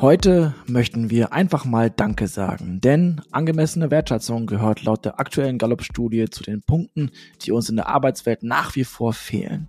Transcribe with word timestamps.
Heute 0.00 0.54
möchten 0.66 1.10
wir 1.10 1.34
einfach 1.34 1.66
mal 1.66 1.90
Danke 1.90 2.26
sagen, 2.26 2.80
denn 2.80 3.20
angemessene 3.32 3.90
Wertschätzung 3.90 4.46
gehört 4.46 4.82
laut 4.82 5.04
der 5.04 5.20
aktuellen 5.20 5.58
Gallup-Studie 5.58 6.30
zu 6.30 6.42
den 6.42 6.62
Punkten, 6.62 7.10
die 7.42 7.52
uns 7.52 7.68
in 7.68 7.76
der 7.76 7.88
Arbeitswelt 7.88 8.42
nach 8.42 8.74
wie 8.76 8.84
vor 8.84 9.12
fehlen. 9.12 9.68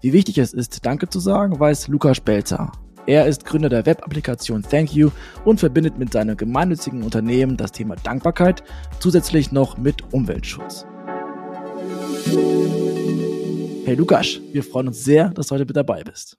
Wie 0.00 0.12
wichtig 0.12 0.38
es 0.38 0.52
ist, 0.52 0.86
Danke 0.86 1.08
zu 1.08 1.18
sagen, 1.18 1.58
weiß 1.58 1.88
Lukas 1.88 2.18
Spelzer. 2.18 2.70
Er 3.08 3.26
ist 3.26 3.44
Gründer 3.44 3.68
der 3.68 3.84
Web-Applikation 3.84 4.62
Thank 4.62 4.94
You 4.94 5.10
und 5.44 5.58
verbindet 5.58 5.98
mit 5.98 6.12
seinem 6.12 6.36
gemeinnützigen 6.36 7.02
Unternehmen 7.02 7.56
das 7.56 7.72
Thema 7.72 7.96
Dankbarkeit 7.96 8.62
zusätzlich 9.00 9.50
noch 9.50 9.78
mit 9.78 10.14
Umweltschutz. 10.14 10.86
Hey 13.84 13.96
Lukas, 13.96 14.38
wir 14.52 14.62
freuen 14.62 14.86
uns 14.86 15.02
sehr, 15.02 15.30
dass 15.30 15.48
du 15.48 15.56
heute 15.56 15.66
mit 15.66 15.74
dabei 15.74 16.04
bist. 16.04 16.38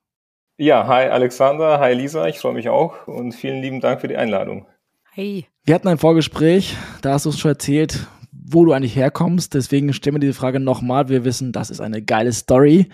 Ja, 0.58 0.86
hi 0.86 1.06
Alexander, 1.08 1.80
hi 1.80 1.94
Lisa, 1.94 2.28
ich 2.28 2.38
freue 2.38 2.54
mich 2.54 2.70
auch 2.70 3.08
und 3.08 3.32
vielen 3.34 3.60
lieben 3.60 3.82
Dank 3.82 4.02
für 4.02 4.08
die 4.08 4.18
Einladung. 4.18 4.68
Hey. 5.12 5.48
Wir 5.66 5.73
hatten 5.73 5.88
ein 5.88 5.98
Vorgespräch, 5.98 6.77
da 7.02 7.14
hast 7.14 7.26
du 7.26 7.30
uns 7.30 7.40
schon 7.40 7.50
erzählt, 7.50 8.08
wo 8.32 8.63
du 8.63 8.74
eigentlich 8.74 8.96
herkommst. 8.96 9.55
Deswegen 9.55 9.94
stellen 9.94 10.16
wir 10.16 10.20
diese 10.20 10.36
Frage 10.36 10.60
nochmal. 10.60 11.10
Wir 11.10 11.26
wissen, 11.26 11.54
das 11.54 11.72
ist 11.72 11.82
eine 11.82 12.04
geile 12.04 12.32
Story. 12.34 12.90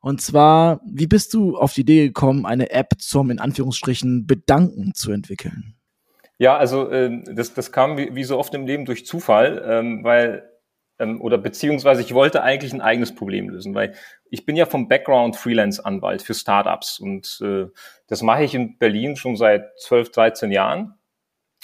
Und 0.00 0.20
zwar, 0.20 0.80
wie 0.84 1.08
bist 1.08 1.34
du 1.34 1.56
auf 1.56 1.74
die 1.74 1.80
Idee 1.80 2.06
gekommen, 2.06 2.46
eine 2.46 2.70
App 2.70 2.92
zum 2.98 3.30
in 3.30 3.40
Anführungsstrichen 3.40 4.26
Bedanken 4.26 4.92
zu 4.94 5.10
entwickeln? 5.10 5.74
Ja, 6.38 6.56
also 6.56 6.90
äh, 6.90 7.10
das, 7.34 7.54
das 7.54 7.72
kam 7.72 7.98
wie, 7.98 8.14
wie 8.14 8.24
so 8.24 8.38
oft 8.38 8.54
im 8.54 8.66
Leben 8.66 8.84
durch 8.84 9.04
Zufall, 9.04 9.62
ähm, 9.66 10.04
weil 10.04 10.48
ähm, 11.00 11.20
oder 11.20 11.38
beziehungsweise 11.38 12.02
ich 12.02 12.14
wollte 12.14 12.42
eigentlich 12.42 12.72
ein 12.72 12.80
eigenes 12.80 13.14
Problem 13.14 13.48
lösen, 13.48 13.74
weil 13.74 13.94
ich 14.30 14.46
bin 14.46 14.56
ja 14.56 14.66
vom 14.66 14.88
Background 14.88 15.36
Freelance-Anwalt 15.36 16.22
für 16.22 16.34
Startups 16.34 16.98
und 17.00 17.40
äh, 17.42 17.66
das 18.06 18.22
mache 18.22 18.44
ich 18.44 18.54
in 18.54 18.78
Berlin 18.78 19.16
schon 19.16 19.36
seit 19.36 19.78
12, 19.80 20.12
13 20.12 20.52
Jahren. 20.52 20.94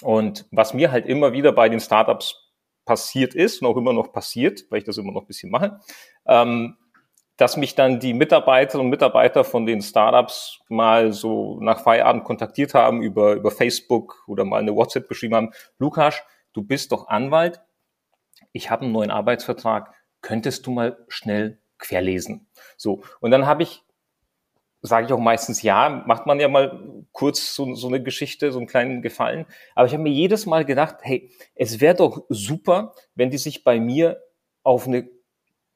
Und 0.03 0.47
was 0.51 0.75
mir 0.75 0.91
halt 0.91 1.07
immer 1.07 1.33
wieder 1.33 1.53
bei 1.53 1.69
den 1.69 1.81
Startups 1.81 2.53
passiert 2.85 3.35
ist 3.35 3.63
und 3.63 3.69
auch 3.69 3.77
immer 3.77 3.93
noch 3.93 4.13
passiert, 4.13 4.65
weil 4.69 4.81
ich 4.81 4.85
das 4.85 4.99
immer 4.99 5.13
noch 5.13 5.23
ein 5.23 5.27
bisschen 5.27 5.51
mache, 5.51 5.81
ähm, 6.27 6.77
dass 7.37 7.57
mich 7.57 7.75
dann 7.75 8.01
die 8.01 8.15
Mitarbeiterinnen 8.15 8.87
und 8.87 8.91
Mitarbeiter 8.91 9.45
von 9.45 9.67
den 9.67 9.83
Startups 9.83 10.61
mal 10.69 11.13
so 11.13 11.61
nach 11.61 11.81
Feierabend 11.81 12.25
kontaktiert 12.25 12.75
haben 12.75 13.03
über, 13.03 13.35
über 13.35 13.51
Facebook 13.51 14.25
oder 14.27 14.45
mal 14.45 14.61
eine 14.61 14.75
WhatsApp 14.75 15.09
geschrieben 15.09 15.35
haben, 15.35 15.51
Lukas, 15.79 16.23
du 16.53 16.63
bist 16.63 16.93
doch 16.93 17.09
Anwalt, 17.09 17.61
ich 18.53 18.71
habe 18.71 18.85
einen 18.85 18.93
neuen 18.93 19.11
Arbeitsvertrag, 19.11 19.93
könntest 20.23 20.67
du 20.67 20.71
mal 20.71 21.05
schnell 21.09 21.61
querlesen? 21.79 22.47
So, 22.77 23.03
und 23.21 23.31
dann 23.31 23.47
habe 23.47 23.63
ich, 23.63 23.83
sage 24.83 25.07
ich 25.07 25.13
auch 25.13 25.19
meistens 25.19 25.63
ja, 25.63 26.05
macht 26.07 26.27
man 26.27 26.41
ja 26.41 26.49
mal 26.49 27.05
kurz 27.13 27.55
so, 27.55 27.75
so 27.75 27.89
eine 27.89 28.03
Geschichte, 28.03 28.53
so 28.53 28.59
einen 28.59 28.69
kleinen 28.69 29.03
Gefallen. 29.03 29.47
Aber 29.75 29.87
ich 29.87 29.93
habe 29.93 30.03
mir 30.03 30.13
jedes 30.13 30.47
Mal 30.47 30.65
gedacht, 30.65 30.97
hey, 31.03 31.31
es 31.55 31.81
wäre 31.81 31.95
doch 31.95 32.25
super, 32.29 32.95
wenn 33.15 33.31
die 33.31 33.39
sich 33.39 33.65
bei 33.65 33.81
mir 33.81 34.23
auf 34.63 34.87
eine 34.87 35.09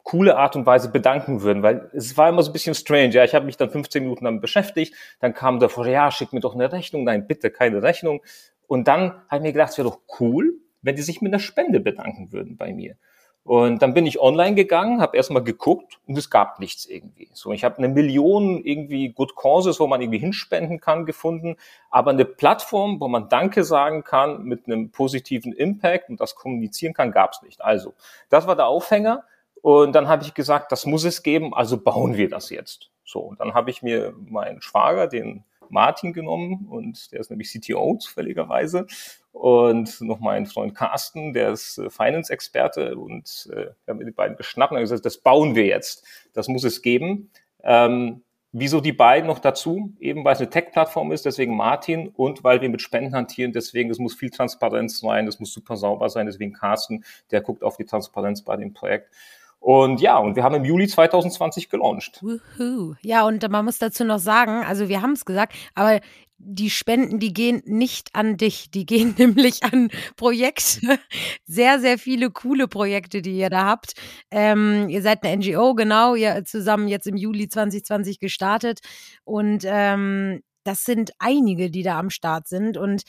coole 0.02 0.36
Art 0.36 0.56
und 0.56 0.66
Weise 0.66 0.90
bedanken 0.90 1.42
würden, 1.42 1.62
weil 1.62 1.90
es 1.94 2.16
war 2.16 2.28
immer 2.28 2.42
so 2.42 2.50
ein 2.50 2.52
bisschen 2.52 2.74
strange. 2.74 3.10
Ja, 3.10 3.24
ich 3.24 3.34
habe 3.34 3.46
mich 3.46 3.56
dann 3.56 3.70
15 3.70 4.02
Minuten 4.02 4.24
damit 4.24 4.40
beschäftigt, 4.40 4.94
dann 5.20 5.34
kam 5.34 5.60
davor, 5.60 5.86
ja, 5.86 6.10
schick 6.10 6.32
mir 6.32 6.40
doch 6.40 6.54
eine 6.54 6.72
Rechnung, 6.72 7.04
nein, 7.04 7.26
bitte 7.26 7.50
keine 7.50 7.82
Rechnung. 7.82 8.20
Und 8.66 8.88
dann 8.88 9.12
habe 9.28 9.36
ich 9.36 9.42
mir 9.42 9.52
gedacht, 9.52 9.70
es 9.70 9.78
wäre 9.78 9.88
doch 9.88 10.00
cool, 10.20 10.54
wenn 10.82 10.96
die 10.96 11.02
sich 11.02 11.20
mit 11.20 11.32
einer 11.32 11.40
Spende 11.40 11.80
bedanken 11.80 12.32
würden 12.32 12.56
bei 12.56 12.72
mir. 12.72 12.96
Und 13.42 13.80
dann 13.80 13.94
bin 13.94 14.06
ich 14.06 14.20
online 14.20 14.54
gegangen, 14.54 15.00
habe 15.00 15.16
erstmal 15.16 15.42
geguckt 15.42 15.98
und 16.06 16.16
es 16.16 16.30
gab 16.30 16.60
nichts 16.60 16.84
irgendwie. 16.84 17.30
So, 17.32 17.52
ich 17.52 17.64
habe 17.64 17.78
eine 17.78 17.88
Million 17.88 18.62
irgendwie 18.62 19.08
Good 19.08 19.34
Causes, 19.34 19.80
wo 19.80 19.86
man 19.86 20.00
irgendwie 20.00 20.18
hinspenden 20.18 20.78
kann, 20.78 21.06
gefunden, 21.06 21.56
aber 21.90 22.10
eine 22.10 22.26
Plattform, 22.26 23.00
wo 23.00 23.08
man 23.08 23.28
Danke 23.28 23.64
sagen 23.64 24.04
kann 24.04 24.42
mit 24.44 24.66
einem 24.66 24.90
positiven 24.90 25.52
Impact 25.52 26.10
und 26.10 26.20
das 26.20 26.34
kommunizieren 26.34 26.92
kann, 26.92 27.12
gab 27.12 27.32
es 27.32 27.42
nicht. 27.42 27.62
Also, 27.62 27.94
das 28.28 28.46
war 28.46 28.56
der 28.56 28.66
Aufhänger. 28.66 29.24
Und 29.62 29.92
dann 29.94 30.08
habe 30.08 30.22
ich 30.22 30.32
gesagt, 30.34 30.72
das 30.72 30.86
muss 30.86 31.04
es 31.04 31.22
geben, 31.22 31.52
also 31.52 31.78
bauen 31.78 32.16
wir 32.16 32.30
das 32.30 32.50
jetzt. 32.50 32.90
So, 33.04 33.20
und 33.20 33.40
dann 33.40 33.54
habe 33.54 33.70
ich 33.70 33.82
mir 33.82 34.14
meinen 34.16 34.62
Schwager, 34.62 35.06
den 35.06 35.44
Martin 35.68 36.12
genommen 36.12 36.66
und 36.68 37.12
der 37.12 37.20
ist 37.20 37.30
nämlich 37.30 37.50
CTO 37.50 37.96
zufälligerweise 37.96 38.86
und 39.32 40.00
noch 40.00 40.20
mein 40.20 40.46
Freund 40.46 40.74
Carsten, 40.74 41.32
der 41.32 41.50
ist 41.50 41.78
äh, 41.78 41.90
Finance-Experte 41.90 42.96
und 42.96 43.48
äh, 43.52 43.66
wir 43.84 43.94
haben 43.94 44.04
die 44.04 44.10
beiden 44.10 44.36
geschnappt 44.36 44.72
und 44.72 44.80
gesagt, 44.80 45.06
das 45.06 45.18
bauen 45.18 45.54
wir 45.54 45.66
jetzt, 45.66 46.04
das 46.32 46.48
muss 46.48 46.64
es 46.64 46.82
geben. 46.82 47.30
Ähm, 47.62 48.22
wieso 48.52 48.80
die 48.80 48.92
beiden 48.92 49.28
noch 49.28 49.38
dazu? 49.38 49.94
Eben 50.00 50.24
weil 50.24 50.34
es 50.34 50.40
eine 50.40 50.50
Tech-Plattform 50.50 51.12
ist, 51.12 51.24
deswegen 51.24 51.56
Martin 51.56 52.08
und 52.08 52.42
weil 52.42 52.60
wir 52.60 52.68
mit 52.68 52.82
Spenden 52.82 53.14
hantieren, 53.14 53.52
deswegen 53.52 53.90
es 53.90 53.98
muss 53.98 54.14
viel 54.14 54.30
Transparenz 54.30 54.98
sein, 54.98 55.28
es 55.28 55.38
muss 55.38 55.52
super 55.52 55.76
sauber 55.76 56.08
sein, 56.08 56.26
deswegen 56.26 56.52
Carsten, 56.52 57.04
der 57.30 57.40
guckt 57.40 57.62
auf 57.62 57.76
die 57.76 57.84
Transparenz 57.84 58.42
bei 58.42 58.56
dem 58.56 58.72
Projekt. 58.72 59.14
Und 59.60 60.00
ja, 60.00 60.16
und 60.16 60.36
wir 60.36 60.42
haben 60.42 60.54
im 60.54 60.64
Juli 60.64 60.88
2020 60.88 61.68
gelauncht. 61.68 62.22
Woohoo. 62.22 62.94
Ja, 63.02 63.26
und 63.26 63.46
man 63.50 63.66
muss 63.66 63.78
dazu 63.78 64.04
noch 64.04 64.18
sagen, 64.18 64.64
also 64.64 64.88
wir 64.88 65.02
haben 65.02 65.12
es 65.12 65.26
gesagt, 65.26 65.52
aber 65.74 66.00
die 66.42 66.70
Spenden, 66.70 67.18
die 67.18 67.34
gehen 67.34 67.62
nicht 67.66 68.14
an 68.14 68.36
dich, 68.36 68.70
die 68.70 68.86
gehen 68.86 69.14
nämlich 69.18 69.62
an 69.62 69.90
Projekte, 70.16 70.98
sehr, 71.46 71.80
sehr 71.80 71.98
viele 71.98 72.30
coole 72.30 72.66
Projekte, 72.66 73.22
die 73.22 73.36
ihr 73.36 73.50
da 73.50 73.66
habt. 73.66 73.92
Ähm, 74.30 74.88
ihr 74.88 75.02
seid 75.02 75.22
eine 75.22 75.36
NGO, 75.36 75.74
genau, 75.74 76.14
ihr 76.14 76.44
zusammen 76.44 76.88
jetzt 76.88 77.06
im 77.06 77.16
Juli 77.16 77.48
2020 77.48 78.18
gestartet. 78.18 78.80
Und 79.24 79.64
ähm, 79.66 80.42
das 80.64 80.84
sind 80.84 81.12
einige, 81.18 81.70
die 81.70 81.82
da 81.82 81.98
am 81.98 82.10
Start 82.10 82.48
sind. 82.48 82.76
Und 82.76 83.02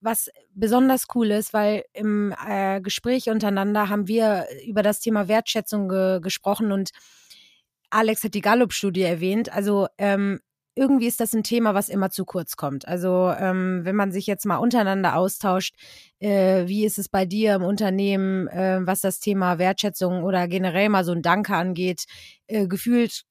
was 0.00 0.30
besonders 0.54 1.06
cool 1.14 1.30
ist, 1.30 1.54
weil 1.54 1.84
im 1.94 2.34
äh, 2.46 2.80
Gespräch 2.80 3.30
untereinander 3.30 3.88
haben 3.88 4.06
wir 4.06 4.46
über 4.66 4.82
das 4.82 5.00
Thema 5.00 5.28
Wertschätzung 5.28 5.88
ge 5.88 6.20
gesprochen. 6.20 6.72
Und 6.72 6.90
Alex 7.90 8.22
hat 8.24 8.34
die 8.34 8.42
Gallup-Studie 8.42 9.02
erwähnt. 9.02 9.52
Also 9.52 9.88
ähm, 9.96 10.40
irgendwie 10.76 11.06
ist 11.06 11.20
das 11.20 11.32
ein 11.34 11.42
Thema, 11.42 11.74
was 11.74 11.88
immer 11.88 12.10
zu 12.10 12.24
kurz 12.24 12.56
kommt. 12.56 12.86
Also 12.86 13.32
ähm, 13.38 13.80
wenn 13.84 13.96
man 13.96 14.12
sich 14.12 14.26
jetzt 14.26 14.44
mal 14.44 14.58
untereinander 14.58 15.16
austauscht, 15.16 15.74
äh, 16.20 16.68
wie 16.68 16.84
ist 16.84 16.98
es 16.98 17.08
bei 17.08 17.24
dir 17.24 17.54
im 17.54 17.64
Unternehmen, 17.64 18.46
äh, 18.48 18.80
was 18.82 19.00
das 19.00 19.18
Thema 19.18 19.58
Wertschätzung 19.58 20.22
oder 20.22 20.46
generell 20.48 20.90
mal 20.90 21.04
so 21.04 21.12
ein 21.12 21.22
Danke 21.22 21.54
angeht, 21.56 22.04
äh, 22.46 22.66
gefühlt 22.68 23.24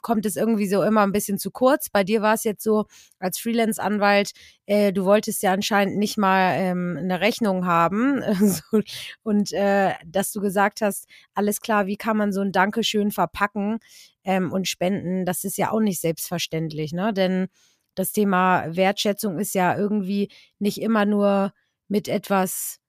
kommt 0.00 0.26
es 0.26 0.36
irgendwie 0.36 0.68
so 0.68 0.82
immer 0.82 1.02
ein 1.02 1.12
bisschen 1.12 1.38
zu 1.38 1.50
kurz. 1.50 1.90
Bei 1.90 2.04
dir 2.04 2.22
war 2.22 2.34
es 2.34 2.44
jetzt 2.44 2.62
so, 2.62 2.86
als 3.18 3.38
Freelance-Anwalt, 3.38 4.32
äh, 4.66 4.92
du 4.92 5.04
wolltest 5.04 5.42
ja 5.42 5.52
anscheinend 5.52 5.98
nicht 5.98 6.16
mal 6.16 6.54
ähm, 6.56 6.96
eine 6.98 7.20
Rechnung 7.20 7.66
haben. 7.66 8.22
und 9.22 9.52
äh, 9.52 9.94
dass 10.06 10.32
du 10.32 10.40
gesagt 10.40 10.80
hast, 10.80 11.06
alles 11.34 11.60
klar, 11.60 11.86
wie 11.86 11.96
kann 11.96 12.16
man 12.16 12.32
so 12.32 12.40
ein 12.40 12.52
Dankeschön 12.52 13.10
verpacken 13.10 13.78
ähm, 14.24 14.52
und 14.52 14.68
spenden, 14.68 15.24
das 15.24 15.44
ist 15.44 15.58
ja 15.58 15.70
auch 15.70 15.80
nicht 15.80 16.00
selbstverständlich, 16.00 16.92
ne? 16.92 17.12
Denn 17.12 17.48
das 17.94 18.12
Thema 18.12 18.64
Wertschätzung 18.74 19.38
ist 19.38 19.54
ja 19.54 19.76
irgendwie 19.76 20.30
nicht 20.58 20.80
immer 20.80 21.04
nur 21.04 21.52
mit 21.88 22.08
etwas 22.08 22.81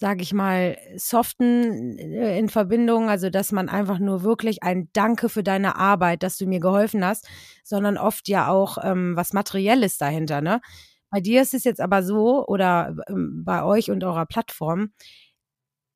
sage 0.00 0.22
ich 0.22 0.32
mal, 0.32 0.78
soften 0.96 1.98
äh, 1.98 2.38
in 2.38 2.48
Verbindung, 2.48 3.10
also 3.10 3.28
dass 3.28 3.52
man 3.52 3.68
einfach 3.68 3.98
nur 3.98 4.22
wirklich 4.22 4.62
ein 4.62 4.88
Danke 4.94 5.28
für 5.28 5.42
deine 5.42 5.76
Arbeit, 5.76 6.22
dass 6.22 6.38
du 6.38 6.46
mir 6.46 6.58
geholfen 6.58 7.04
hast, 7.04 7.28
sondern 7.64 7.98
oft 7.98 8.26
ja 8.26 8.48
auch 8.48 8.78
ähm, 8.82 9.14
was 9.14 9.34
Materielles 9.34 9.98
dahinter. 9.98 10.40
Ne? 10.40 10.62
Bei 11.10 11.20
dir 11.20 11.42
ist 11.42 11.52
es 11.52 11.64
jetzt 11.64 11.82
aber 11.82 12.02
so 12.02 12.46
oder 12.46 12.96
ähm, 13.08 13.42
bei 13.44 13.62
euch 13.62 13.90
und 13.90 14.02
eurer 14.02 14.24
Plattform, 14.24 14.92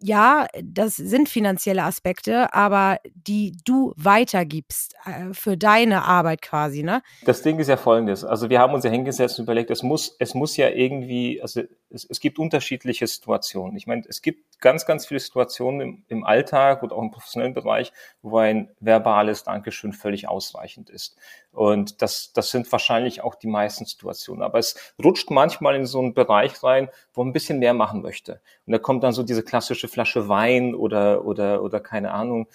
ja, 0.04 0.48
das 0.62 0.96
sind 0.96 1.30
finanzielle 1.30 1.82
Aspekte, 1.82 2.52
aber 2.52 2.98
die 3.14 3.56
du 3.64 3.94
weitergibst 3.96 4.94
äh, 5.06 5.32
für 5.32 5.56
deine 5.56 6.02
Arbeit 6.02 6.42
quasi, 6.42 6.82
ne? 6.82 7.00
Das 7.24 7.40
Ding 7.40 7.58
ist 7.58 7.68
ja 7.68 7.78
folgendes. 7.78 8.22
Also 8.22 8.50
wir 8.50 8.58
haben 8.58 8.74
uns 8.74 8.84
ja 8.84 8.90
hingesetzt 8.90 9.38
und 9.38 9.44
überlegt, 9.44 9.70
es 9.70 9.82
muss, 9.82 10.14
es 10.18 10.34
muss 10.34 10.58
ja 10.58 10.68
irgendwie, 10.68 11.40
also 11.40 11.62
es, 11.88 12.04
es 12.04 12.20
gibt 12.20 12.38
unterschiedliche 12.38 13.06
Situationen. 13.06 13.78
Ich 13.78 13.86
meine, 13.86 14.02
es 14.06 14.20
gibt 14.20 14.60
ganz, 14.60 14.84
ganz 14.84 15.06
viele 15.06 15.20
Situationen 15.20 15.80
im, 15.80 16.04
im 16.08 16.24
Alltag 16.24 16.82
und 16.82 16.92
auch 16.92 17.00
im 17.00 17.10
professionellen 17.10 17.54
Bereich, 17.54 17.90
wo 18.20 18.36
ein 18.36 18.68
verbales 18.80 19.44
Dankeschön 19.44 19.94
völlig 19.94 20.28
ausreichend 20.28 20.90
ist. 20.90 21.16
Und 21.54 22.02
das, 22.02 22.32
das 22.32 22.50
sind 22.50 22.70
wahrscheinlich 22.72 23.22
auch 23.22 23.36
die 23.36 23.46
meisten 23.46 23.84
Situationen. 23.84 24.42
Aber 24.42 24.58
es 24.58 24.74
rutscht 25.02 25.30
manchmal 25.30 25.76
in 25.76 25.86
so 25.86 26.00
einen 26.00 26.12
Bereich 26.12 26.62
rein, 26.64 26.88
wo 27.12 27.22
man 27.22 27.30
ein 27.30 27.32
bisschen 27.32 27.60
mehr 27.60 27.74
machen 27.74 28.02
möchte. 28.02 28.40
Und 28.66 28.72
da 28.72 28.78
kommt 28.78 29.04
dann 29.04 29.12
so 29.12 29.22
diese 29.22 29.44
klassische 29.44 29.86
Flasche 29.86 30.28
Wein 30.28 30.74
oder, 30.74 31.24
oder, 31.24 31.62
oder 31.62 31.78
keine 31.78 32.10
Ahnung. 32.12 32.48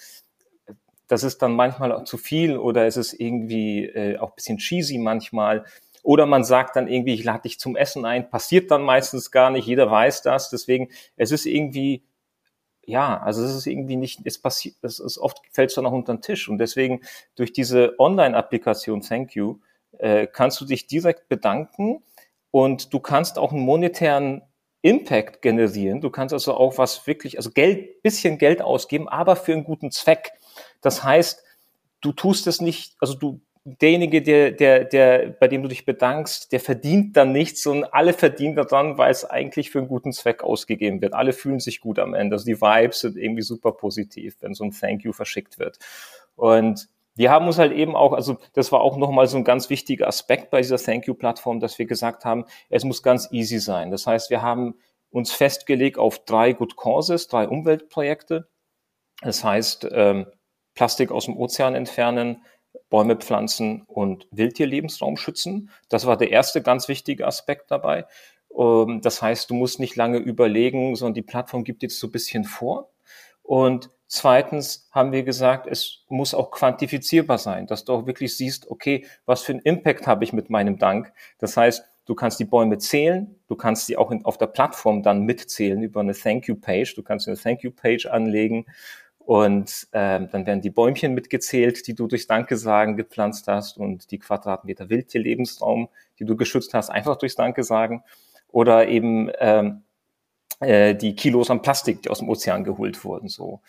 Das 1.08 1.24
ist 1.24 1.40
dann 1.40 1.56
manchmal 1.56 1.92
auch 1.92 2.04
zu 2.04 2.18
viel 2.18 2.58
oder 2.58 2.86
ist 2.86 2.98
es 2.98 3.14
irgendwie 3.14 3.86
äh, 3.86 4.18
auch 4.18 4.32
bisschen 4.32 4.58
cheesy 4.58 4.98
manchmal. 4.98 5.64
Oder 6.02 6.26
man 6.26 6.44
sagt 6.44 6.76
dann 6.76 6.86
irgendwie, 6.86 7.14
ich 7.14 7.24
lade 7.24 7.42
dich 7.42 7.58
zum 7.58 7.76
Essen 7.76 8.04
ein, 8.04 8.30
passiert 8.30 8.70
dann 8.70 8.82
meistens 8.82 9.30
gar 9.30 9.50
nicht, 9.50 9.66
jeder 9.66 9.90
weiß 9.90 10.22
das. 10.22 10.50
Deswegen, 10.50 10.88
es 11.16 11.30
ist 11.30 11.46
irgendwie 11.46 12.04
ja, 12.90 13.20
also 13.20 13.44
es 13.44 13.54
ist 13.54 13.66
irgendwie 13.66 13.96
nicht, 13.96 14.20
es 14.24 14.38
passiert, 14.38 14.76
es 14.82 14.98
ist 14.98 15.18
oft 15.18 15.40
fällt 15.52 15.70
es 15.70 15.76
dann 15.76 15.86
auch 15.86 15.92
unter 15.92 16.14
den 16.14 16.22
Tisch 16.22 16.48
und 16.48 16.58
deswegen 16.58 17.00
durch 17.36 17.52
diese 17.52 17.94
Online-Applikation 17.98 19.00
Thank 19.00 19.34
You 19.34 19.58
äh, 19.98 20.26
kannst 20.26 20.60
du 20.60 20.64
dich 20.64 20.86
direkt 20.86 21.28
bedanken 21.28 22.02
und 22.50 22.92
du 22.92 23.00
kannst 23.00 23.38
auch 23.38 23.52
einen 23.52 23.62
monetären 23.62 24.42
Impact 24.82 25.42
generieren. 25.42 26.00
Du 26.00 26.10
kannst 26.10 26.32
also 26.32 26.54
auch 26.54 26.78
was 26.78 27.06
wirklich, 27.06 27.36
also 27.36 27.50
Geld, 27.50 28.02
bisschen 28.02 28.38
Geld 28.38 28.62
ausgeben, 28.62 29.08
aber 29.08 29.36
für 29.36 29.52
einen 29.52 29.64
guten 29.64 29.90
Zweck. 29.90 30.32
Das 30.80 31.04
heißt, 31.04 31.42
du 32.00 32.12
tust 32.12 32.46
es 32.46 32.60
nicht, 32.60 32.96
also 32.98 33.14
du, 33.14 33.40
derjenige, 33.64 34.22
der, 34.22 34.52
der, 34.52 34.84
der, 34.84 35.28
bei 35.28 35.48
dem 35.48 35.62
du 35.62 35.68
dich 35.68 35.84
bedankst, 35.84 36.52
der 36.52 36.60
verdient 36.60 37.16
dann 37.16 37.32
nichts 37.32 37.66
und 37.66 37.84
alle 37.84 38.12
verdienen 38.12 38.56
daran, 38.56 38.96
weil 38.96 39.10
es 39.10 39.24
eigentlich 39.24 39.70
für 39.70 39.78
einen 39.78 39.88
guten 39.88 40.12
Zweck 40.12 40.42
ausgegeben 40.42 41.00
wird. 41.02 41.14
Alle 41.14 41.32
fühlen 41.32 41.60
sich 41.60 41.80
gut 41.80 41.98
am 41.98 42.14
Ende. 42.14 42.34
Also 42.34 42.46
die 42.46 42.60
Vibes 42.60 43.00
sind 43.00 43.16
irgendwie 43.16 43.42
super 43.42 43.72
positiv, 43.72 44.36
wenn 44.40 44.54
so 44.54 44.64
ein 44.64 44.70
Thank 44.70 45.04
you 45.04 45.12
verschickt 45.12 45.58
wird. 45.58 45.78
Und 46.36 46.88
wir 47.16 47.30
haben 47.30 47.46
uns 47.46 47.58
halt 47.58 47.72
eben 47.72 47.96
auch, 47.96 48.14
also 48.14 48.38
das 48.54 48.72
war 48.72 48.80
auch 48.80 48.96
nochmal 48.96 49.26
so 49.26 49.36
ein 49.36 49.44
ganz 49.44 49.68
wichtiger 49.68 50.06
Aspekt 50.06 50.50
bei 50.50 50.62
dieser 50.62 50.78
Thank 50.78 51.06
You-Plattform, 51.06 51.60
dass 51.60 51.78
wir 51.78 51.86
gesagt 51.86 52.24
haben, 52.24 52.46
es 52.70 52.84
muss 52.84 53.02
ganz 53.02 53.28
easy 53.30 53.58
sein. 53.58 53.90
Das 53.90 54.06
heißt, 54.06 54.30
wir 54.30 54.40
haben 54.40 54.76
uns 55.10 55.32
festgelegt 55.32 55.98
auf 55.98 56.24
drei 56.24 56.54
Good 56.54 56.76
Causes, 56.76 57.28
drei 57.28 57.46
Umweltprojekte. 57.46 58.48
Das 59.20 59.44
heißt, 59.44 59.88
ähm, 59.92 60.26
Plastik 60.74 61.10
aus 61.10 61.26
dem 61.26 61.36
Ozean 61.36 61.74
entfernen, 61.74 62.42
Bäume 62.88 63.16
pflanzen 63.16 63.82
und 63.86 64.26
Wildtierlebensraum 64.30 65.16
schützen. 65.16 65.70
Das 65.88 66.06
war 66.06 66.16
der 66.16 66.30
erste 66.30 66.62
ganz 66.62 66.88
wichtige 66.88 67.26
Aspekt 67.26 67.70
dabei. 67.70 68.06
Ähm, 68.56 69.00
das 69.02 69.22
heißt, 69.22 69.50
du 69.50 69.54
musst 69.54 69.80
nicht 69.80 69.96
lange 69.96 70.18
überlegen, 70.18 70.96
sondern 70.96 71.14
die 71.14 71.22
Plattform 71.22 71.64
gibt 71.64 71.82
jetzt 71.82 71.98
so 71.98 72.08
ein 72.08 72.12
bisschen 72.12 72.44
vor. 72.44 72.90
Und 73.42 73.90
Zweitens 74.12 74.88
haben 74.90 75.12
wir 75.12 75.22
gesagt, 75.22 75.68
es 75.68 76.04
muss 76.08 76.34
auch 76.34 76.50
quantifizierbar 76.50 77.38
sein, 77.38 77.68
dass 77.68 77.84
du 77.84 77.92
auch 77.92 78.06
wirklich 78.06 78.36
siehst, 78.36 78.68
okay, 78.68 79.06
was 79.24 79.42
für 79.42 79.52
einen 79.52 79.60
Impact 79.60 80.08
habe 80.08 80.24
ich 80.24 80.32
mit 80.32 80.50
meinem 80.50 80.78
Dank. 80.78 81.12
Das 81.38 81.56
heißt, 81.56 81.84
du 82.06 82.16
kannst 82.16 82.40
die 82.40 82.44
Bäume 82.44 82.78
zählen, 82.78 83.36
du 83.46 83.54
kannst 83.54 83.86
sie 83.86 83.96
auch 83.96 84.10
in, 84.10 84.24
auf 84.24 84.36
der 84.36 84.48
Plattform 84.48 85.04
dann 85.04 85.22
mitzählen 85.22 85.80
über 85.80 86.00
eine 86.00 86.12
Thank 86.12 86.48
You 86.48 86.56
Page. 86.56 86.92
Du 86.96 87.04
kannst 87.04 87.28
eine 87.28 87.36
Thank 87.36 87.62
You 87.62 87.70
Page 87.70 88.06
anlegen 88.06 88.66
und 89.24 89.86
ähm, 89.92 90.28
dann 90.32 90.46
werden 90.46 90.60
die 90.60 90.70
Bäumchen 90.70 91.14
mitgezählt, 91.14 91.86
die 91.86 91.94
du 91.94 92.06
durch 92.08 92.26
Danke 92.26 92.56
sagen 92.56 92.96
gepflanzt 92.96 93.46
hast 93.46 93.76
und 93.76 94.10
die 94.10 94.18
Quadratmeter 94.18 94.90
Wildtierlebensraum, 94.90 95.88
die 96.18 96.24
du 96.24 96.36
geschützt 96.36 96.74
hast, 96.74 96.90
einfach 96.90 97.16
durchs 97.16 97.36
Danke 97.36 97.62
sagen. 97.62 98.02
Oder 98.48 98.88
eben 98.88 99.30
ähm, 99.38 99.82
äh, 100.58 100.94
die 100.94 101.14
Kilos 101.14 101.50
an 101.50 101.62
Plastik, 101.62 102.02
die 102.02 102.10
aus 102.10 102.18
dem 102.18 102.28
Ozean 102.28 102.64
geholt 102.64 103.04
wurden. 103.04 103.28
So. 103.28 103.60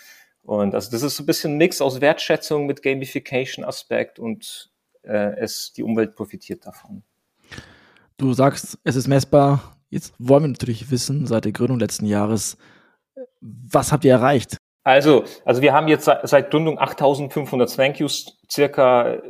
Und 0.42 0.74
also 0.74 0.90
das 0.90 1.04
ist 1.04 1.18
so 1.18 1.24
ein 1.24 1.28
bisschen 1.28 1.54
ein 1.54 1.58
Mix 1.58 1.82
aus 1.82 2.02
Wertschätzung 2.02 2.66
mit 2.66 2.82
Gamification-Aspekt 2.82 4.18
und 4.20 4.72
äh, 5.04 5.38
es, 5.38 5.74
die 5.74 5.84
Umwelt 5.84 6.16
profitiert 6.16 6.66
davon. 6.66 7.04
Du 8.18 8.34
sagst, 8.34 8.80
es 8.84 8.96
ist 8.96 9.08
messbar. 9.08 9.78
Jetzt 9.90 10.14
wollen 10.18 10.44
wir 10.44 10.48
natürlich 10.50 10.90
wissen, 10.90 11.28
seit 11.28 11.46
der 11.46 11.52
Gründung 11.52 11.80
letzten 11.80 12.06
Jahres, 12.06 12.58
was 13.42 13.92
habt 13.92 14.06
ihr 14.06 14.14
erreicht? 14.14 14.58
Also, 14.84 15.26
also 15.46 15.62
wir 15.62 15.74
haben 15.74 15.88
jetzt 15.88 16.10
seit 16.24 16.50
Gründung 16.50 16.80
8500 16.80 17.76
Thank 17.76 18.00
Yous 18.00 18.38
circa 18.50 19.22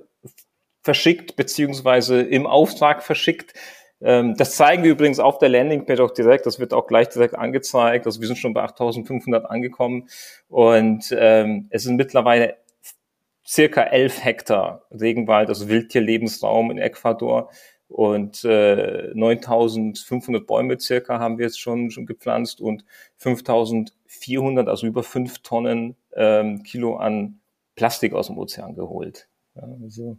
verschickt, 0.81 1.36
beziehungsweise 1.36 2.21
im 2.21 2.48
Auftrag 2.48 3.03
verschickt. 3.03 3.53
Ähm, 4.01 4.36
das 4.36 4.56
zeigen 4.56 4.83
wir 4.83 4.92
übrigens 4.92 5.19
auf 5.19 5.38
der 5.38 5.50
Landingpage 5.50 6.00
auch 6.00 6.12
direkt. 6.12 6.45
Das 6.45 6.59
wird 6.59 6.74
auch 6.74 6.88
gleich 6.88 7.09
direkt 7.09 7.36
angezeigt. 7.36 8.06
Also 8.06 8.19
wir 8.19 8.27
sind 8.27 8.38
schon 8.38 8.53
bei 8.53 8.63
8.500 8.63 9.44
angekommen 9.44 10.09
und 10.50 11.15
ähm, 11.18 11.68
es 11.69 11.83
sind 11.83 11.98
mittlerweile 11.98 12.56
circa 13.45 13.83
11 13.83 14.24
Hektar 14.24 14.86
Regenwald, 14.92 15.50
also 15.50 15.68
Wildtierlebensraum 15.68 16.71
in 16.71 16.77
Ecuador 16.77 17.50
und 17.89 18.45
äh, 18.45 19.12
9.500 19.13 20.45
Bäume 20.45 20.80
circa 20.80 21.19
haben 21.19 21.38
wir 21.38 21.45
jetzt 21.45 21.59
schon, 21.59 21.92
schon 21.92 22.06
gepflanzt 22.06 22.62
und 22.62 22.86
5.400, 24.12 24.68
also 24.68 24.88
über 24.88 25.04
fünf 25.04 25.40
Tonnen 25.40 25.96
ähm, 26.13 26.63
Kilo 26.63 26.98
an 26.98 27.40
Plastik 27.75 28.13
aus 28.13 28.28
dem 28.28 28.38
Ozean 28.38 28.75
geholt. 28.75 29.28
Ja, 29.56 29.68
also 29.81 30.18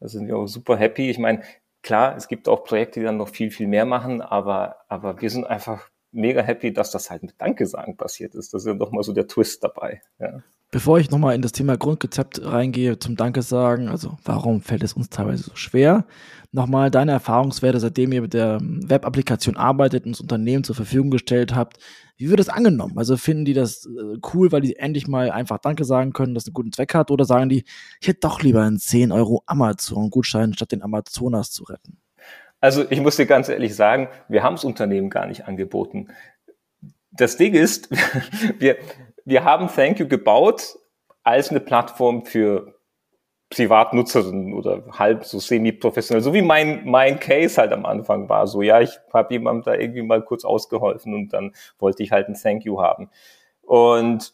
da 0.00 0.08
sind 0.08 0.26
wir 0.26 0.36
auch 0.36 0.46
super 0.46 0.76
happy. 0.76 1.10
Ich 1.10 1.18
meine, 1.18 1.42
Klar, 1.86 2.16
es 2.16 2.26
gibt 2.26 2.48
auch 2.48 2.64
Projekte, 2.64 2.98
die 2.98 3.06
dann 3.06 3.16
noch 3.16 3.28
viel, 3.28 3.52
viel 3.52 3.68
mehr 3.68 3.84
machen, 3.84 4.20
aber, 4.20 4.78
aber 4.88 5.20
wir 5.20 5.30
sind 5.30 5.44
einfach 5.44 5.88
mega 6.10 6.42
happy, 6.42 6.72
dass 6.72 6.90
das 6.90 7.10
halt 7.10 7.22
mit 7.22 7.40
Danke 7.40 7.64
sagen 7.64 7.96
passiert 7.96 8.34
ist. 8.34 8.52
Das 8.52 8.62
ist 8.62 8.66
ja 8.66 8.74
doch 8.74 8.90
mal 8.90 9.04
so 9.04 9.12
der 9.12 9.28
Twist 9.28 9.62
dabei. 9.62 10.02
Ja. 10.18 10.42
Bevor 10.72 10.98
ich 10.98 11.10
nochmal 11.10 11.36
in 11.36 11.42
das 11.42 11.52
Thema 11.52 11.76
Grundrezept 11.76 12.44
reingehe, 12.44 12.98
zum 12.98 13.16
Danke 13.16 13.42
sagen, 13.42 13.88
also 13.88 14.18
warum 14.24 14.60
fällt 14.60 14.82
es 14.82 14.94
uns 14.94 15.08
teilweise 15.08 15.44
so 15.44 15.54
schwer? 15.54 16.06
Nochmal 16.50 16.90
deine 16.90 17.12
Erfahrungswerte, 17.12 17.78
seitdem 17.78 18.10
ihr 18.12 18.22
mit 18.22 18.34
der 18.34 18.58
Web-Applikation 18.60 19.56
arbeitet 19.56 20.06
und 20.06 20.12
das 20.12 20.20
Unternehmen 20.20 20.64
zur 20.64 20.74
Verfügung 20.74 21.10
gestellt 21.10 21.54
habt. 21.54 21.78
Wie 22.16 22.30
wird 22.30 22.40
das 22.40 22.48
angenommen? 22.48 22.98
Also 22.98 23.16
finden 23.16 23.44
die 23.44 23.54
das 23.54 23.86
äh, 23.86 24.18
cool, 24.34 24.50
weil 24.50 24.62
die 24.62 24.76
endlich 24.76 25.06
mal 25.06 25.30
einfach 25.30 25.58
Danke 25.58 25.84
sagen 25.84 26.12
können, 26.12 26.34
dass 26.34 26.44
es 26.44 26.48
einen 26.48 26.54
guten 26.54 26.72
Zweck 26.72 26.94
hat? 26.94 27.12
Oder 27.12 27.24
sagen 27.24 27.48
die, 27.48 27.64
ich 28.00 28.08
hätte 28.08 28.20
doch 28.20 28.42
lieber 28.42 28.62
einen 28.62 28.78
10 28.78 29.12
Euro 29.12 29.44
Amazon-Gutschein, 29.46 30.54
statt 30.54 30.72
den 30.72 30.82
Amazonas 30.82 31.52
zu 31.52 31.64
retten? 31.64 31.98
Also 32.60 32.84
ich 32.90 33.00
muss 33.00 33.16
dir 33.16 33.26
ganz 33.26 33.48
ehrlich 33.48 33.76
sagen, 33.76 34.08
wir 34.28 34.42
haben 34.42 34.56
das 34.56 34.64
Unternehmen 34.64 35.10
gar 35.10 35.26
nicht 35.26 35.46
angeboten. 35.46 36.08
Das 37.12 37.36
Ding 37.36 37.54
ist, 37.54 37.88
wir, 38.58 38.76
wir 39.26 39.44
haben 39.44 39.68
Thank 39.68 39.98
You 39.98 40.08
gebaut 40.08 40.78
als 41.24 41.50
eine 41.50 41.60
Plattform 41.60 42.24
für 42.24 42.74
Privatnutzerinnen 43.50 44.54
oder 44.54 44.82
halb 44.92 45.24
so 45.24 45.38
semi-professionell, 45.38 46.22
so 46.22 46.32
wie 46.32 46.42
mein, 46.42 46.84
mein 46.84 47.20
Case 47.20 47.60
halt 47.60 47.72
am 47.72 47.84
Anfang 47.84 48.28
war. 48.28 48.46
So, 48.46 48.62
ja, 48.62 48.80
ich 48.80 48.98
habe 49.12 49.34
jemandem 49.34 49.64
da 49.64 49.78
irgendwie 49.78 50.02
mal 50.02 50.22
kurz 50.22 50.44
ausgeholfen 50.44 51.12
und 51.12 51.32
dann 51.32 51.52
wollte 51.78 52.02
ich 52.02 52.12
halt 52.12 52.28
ein 52.28 52.34
Thank 52.34 52.64
You 52.64 52.80
haben. 52.80 53.10
Und 53.62 54.32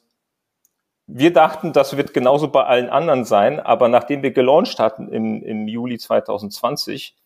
wir 1.07 1.33
dachten, 1.33 1.73
das 1.73 1.97
wird 1.97 2.15
genauso 2.15 2.49
bei 2.49 2.65
allen 2.65 2.91
anderen 2.91 3.25
sein, 3.25 3.61
aber 3.61 3.89
nachdem 3.89 4.23
wir 4.23 4.31
gelauncht 4.31 4.79
hatten 4.79 5.09
im, 5.09 5.43
im 5.43 5.69
Juli 5.69 5.99
2020, 5.99 7.17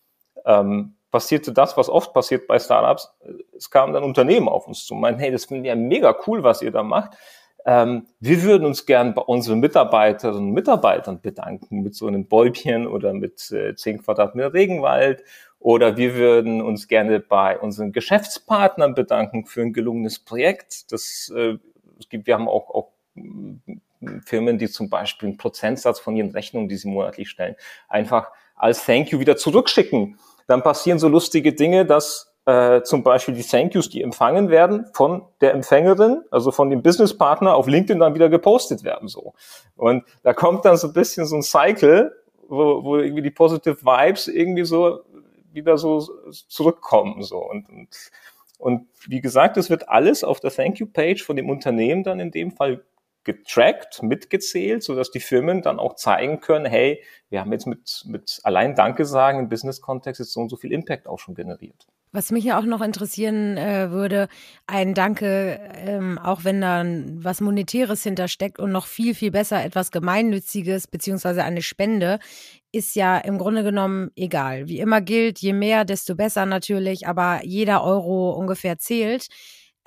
ähm, 0.45 0.95
passierte 1.11 1.53
das, 1.53 1.77
was 1.77 1.89
oft 1.89 2.13
passiert 2.13 2.47
bei 2.47 2.59
Startups. 2.59 3.13
Es 3.55 3.69
kamen 3.69 3.93
dann 3.93 4.03
Unternehmen 4.03 4.49
auf 4.49 4.67
uns 4.67 4.85
zu 4.85 4.93
und 4.93 5.01
meinten, 5.01 5.19
hey, 5.19 5.31
das 5.31 5.45
finden 5.45 5.63
wir 5.63 5.75
mega 5.75 6.15
cool, 6.27 6.43
was 6.43 6.61
ihr 6.61 6.71
da 6.71 6.83
macht. 6.83 7.17
Ähm, 7.67 8.07
wir 8.21 8.43
würden 8.43 8.65
uns 8.65 8.85
gern 8.85 9.13
bei 9.13 9.21
unseren 9.21 9.59
Mitarbeiterinnen 9.59 10.47
und 10.47 10.53
Mitarbeitern 10.53 11.19
bedanken 11.19 11.81
mit 11.81 11.95
so 11.95 12.07
einem 12.07 12.25
Bäubchen 12.25 12.87
oder 12.87 13.13
mit 13.13 13.51
äh, 13.51 13.75
10 13.75 14.03
Quadratmeter 14.03 14.53
Regenwald. 14.53 15.21
Oder 15.59 15.97
wir 15.97 16.15
würden 16.15 16.61
uns 16.61 16.87
gerne 16.87 17.19
bei 17.19 17.59
unseren 17.59 17.91
Geschäftspartnern 17.91 18.95
bedanken 18.95 19.45
für 19.45 19.63
ein 19.63 19.73
gelungenes 19.73 20.17
Projekt. 20.17 20.93
Das, 20.93 21.29
äh, 21.35 21.57
es 21.99 22.07
gibt, 22.07 22.25
wir 22.25 22.35
haben 22.35 22.47
auch, 22.47 22.69
auch 22.69 22.91
Firmen, 24.23 24.57
die 24.57 24.69
zum 24.69 24.89
Beispiel 24.89 25.27
einen 25.27 25.37
Prozentsatz 25.37 25.99
von 25.99 26.15
ihren 26.15 26.31
Rechnungen, 26.31 26.69
die 26.69 26.77
sie 26.77 26.87
monatlich 26.87 27.29
stellen, 27.29 27.55
einfach 27.89 28.31
als 28.55 28.85
Thank 28.85 29.11
you 29.11 29.19
wieder 29.19 29.35
zurückschicken. 29.35 30.17
Dann 30.47 30.63
passieren 30.63 30.99
so 30.99 31.09
lustige 31.09 31.51
Dinge, 31.51 31.85
dass 31.85 32.26
äh, 32.47 32.81
zum 32.83 33.03
Beispiel 33.03 33.35
die 33.35 33.43
Thank 33.43 33.75
Yous, 33.75 33.89
die 33.89 34.01
empfangen 34.01 34.49
werden 34.49 34.85
von 34.93 35.25
der 35.41 35.53
Empfängerin, 35.53 36.23
also 36.31 36.51
von 36.51 36.69
dem 36.69 36.81
Businesspartner 36.81 37.53
auf 37.53 37.67
LinkedIn 37.67 37.99
dann 37.99 38.15
wieder 38.15 38.29
gepostet 38.29 38.85
werden 38.85 39.09
so. 39.09 39.33
Und 39.75 40.05
da 40.23 40.33
kommt 40.33 40.63
dann 40.63 40.77
so 40.77 40.87
ein 40.87 40.93
bisschen 40.93 41.25
so 41.25 41.35
ein 41.35 41.43
Cycle, 41.43 42.15
wo, 42.47 42.85
wo 42.85 42.97
irgendwie 42.97 43.21
die 43.21 43.31
positive 43.31 43.83
Vibes 43.83 44.29
irgendwie 44.29 44.63
so 44.63 45.01
wieder 45.51 45.77
so 45.77 46.07
zurückkommen 46.47 47.21
so 47.21 47.37
und, 47.37 47.69
und 47.69 47.89
und 48.59 48.87
wie 49.07 49.21
gesagt, 49.21 49.55
es 49.57 49.69
wird 49.69 49.87
alles 49.87 50.23
auf 50.23 50.39
der 50.39 50.49
Thank 50.49 50.79
You 50.79 50.87
Page 50.87 51.23
von 51.23 51.35
dem 51.35 51.47
Unternehmen 51.47 52.03
dann 52.03 52.19
in 52.19 52.31
dem 52.31 52.51
Fall 52.51 52.83
getrackt, 53.23 54.01
mitgezählt, 54.01 54.81
so 54.81 54.95
dass 54.95 55.11
die 55.11 55.19
Firmen 55.19 55.61
dann 55.61 55.77
auch 55.77 55.95
zeigen 55.95 56.39
können, 56.39 56.65
hey, 56.65 57.03
wir 57.29 57.41
haben 57.41 57.51
jetzt 57.51 57.67
mit, 57.67 58.03
mit 58.07 58.39
allein 58.43 58.73
Danke 58.73 59.05
sagen 59.05 59.37
im 59.37 59.49
Business-Kontext 59.49 60.19
jetzt 60.19 60.31
so 60.31 60.39
und 60.39 60.49
so 60.49 60.55
viel 60.55 60.71
Impact 60.71 61.07
auch 61.07 61.19
schon 61.19 61.35
generiert. 61.35 61.85
Was 62.13 62.31
mich 62.31 62.45
ja 62.45 62.57
auch 62.57 62.63
noch 62.63 62.81
interessieren 62.81 63.57
äh, 63.57 63.91
würde, 63.91 64.29
ein 64.65 64.93
Danke, 64.93 65.59
ähm, 65.73 66.17
auch 66.17 66.43
wenn 66.45 66.61
da 66.61 66.83
was 67.21 67.41
Monetäres 67.41 68.03
hintersteckt 68.03 68.59
und 68.59 68.71
noch 68.71 68.87
viel, 68.87 69.13
viel 69.13 69.31
besser 69.31 69.63
etwas 69.63 69.91
Gemeinnütziges 69.91 70.87
beziehungsweise 70.87 71.43
eine 71.43 71.61
Spende, 71.61 72.19
ist 72.71 72.95
ja 72.95 73.17
im 73.17 73.37
Grunde 73.37 73.63
genommen 73.63 74.11
egal. 74.15 74.67
Wie 74.67 74.79
immer 74.79 75.01
gilt, 75.01 75.39
je 75.39 75.53
mehr, 75.53 75.83
desto 75.85 76.15
besser 76.15 76.45
natürlich, 76.45 77.07
aber 77.07 77.41
jeder 77.43 77.83
Euro 77.83 78.31
ungefähr 78.31 78.77
zählt. 78.79 79.27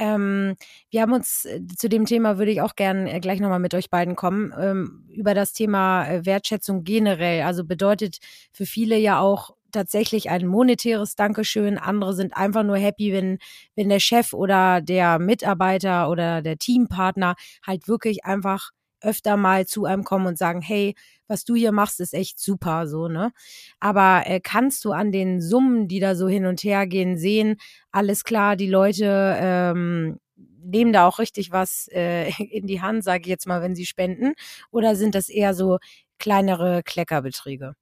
Ähm, 0.01 0.57
wir 0.91 1.03
haben 1.03 1.13
uns 1.13 1.45
äh, 1.45 1.61
zu 1.77 1.89
dem 1.91 2.07
Thema, 2.07 2.39
würde 2.39 2.51
ich 2.51 2.63
auch 2.63 2.75
gerne 2.75 3.13
äh, 3.13 3.21
gleich 3.21 3.39
nochmal 3.39 3.59
mit 3.61 3.75
euch 3.75 3.91
beiden 3.91 4.17
kommen, 4.17 4.53
ähm, 4.59 5.05
über 5.11 5.35
das 5.35 5.53
Thema 5.53 6.09
äh, 6.09 6.25
Wertschätzung 6.25 6.85
generell. 6.85 7.43
Also 7.43 7.65
bedeutet 7.65 8.19
für 8.51 8.65
viele 8.65 8.97
ja 8.97 9.21
auch 9.21 9.55
tatsächlich 9.73 10.31
ein 10.31 10.47
monetäres 10.47 11.15
Dankeschön. 11.17 11.79
Andere 11.79 12.15
sind 12.15 12.37
einfach 12.37 12.63
nur 12.63 12.77
happy, 12.77 13.13
wenn, 13.13 13.39
wenn 13.77 13.89
der 13.89 14.01
Chef 14.01 14.33
oder 14.33 14.81
der 14.81 15.19
Mitarbeiter 15.19 16.11
oder 16.11 16.43
der 16.43 16.59
Teampartner 16.59 17.35
halt 17.67 17.89
wirklich 17.89 18.25
einfach 18.25 18.71
öfter 19.03 19.37
mal 19.37 19.67
zu 19.67 19.85
einem 19.85 20.05
kommen 20.05 20.27
und 20.27 20.39
sagen, 20.39 20.61
hey, 20.61 20.95
was 21.27 21.45
du 21.45 21.55
hier 21.55 21.73
machst, 21.73 22.01
ist 22.01 22.15
echt 22.15 22.39
super, 22.39 22.87
so, 22.87 23.09
ne? 23.09 23.33
Aber 23.81 24.25
äh, 24.27 24.41
kannst 24.41 24.85
du 24.85 24.93
an 24.93 25.13
den 25.13 25.41
Summen, 25.41 25.89
die 25.89 26.01
da 26.01 26.15
so 26.15 26.29
hin 26.29 26.47
und 26.47 26.63
her 26.65 26.87
gehen, 26.87 27.17
sehen, 27.17 27.57
alles 27.93 28.25
klar, 28.25 28.57
die 28.57 28.69
Leute 28.69 29.37
ähm, 29.41 30.19
nehmen 30.63 30.93
da 30.93 31.07
auch 31.07 31.19
richtig 31.19 31.51
was 31.53 31.89
äh, 31.93 32.31
in 32.51 32.67
die 32.67 32.83
Hand, 32.83 33.05
sage 33.05 33.23
ich 33.23 33.29
jetzt 33.29 33.47
mal, 33.47 33.63
wenn 33.63 33.75
sie 33.75 33.87
spenden? 33.87 34.35
Oder 34.71 34.97
sind 34.97 35.15
das 35.15 35.29
eher 35.29 35.55
so 35.55 35.79
kleinere 36.19 36.83
Kleckerbeträge? 36.85 37.75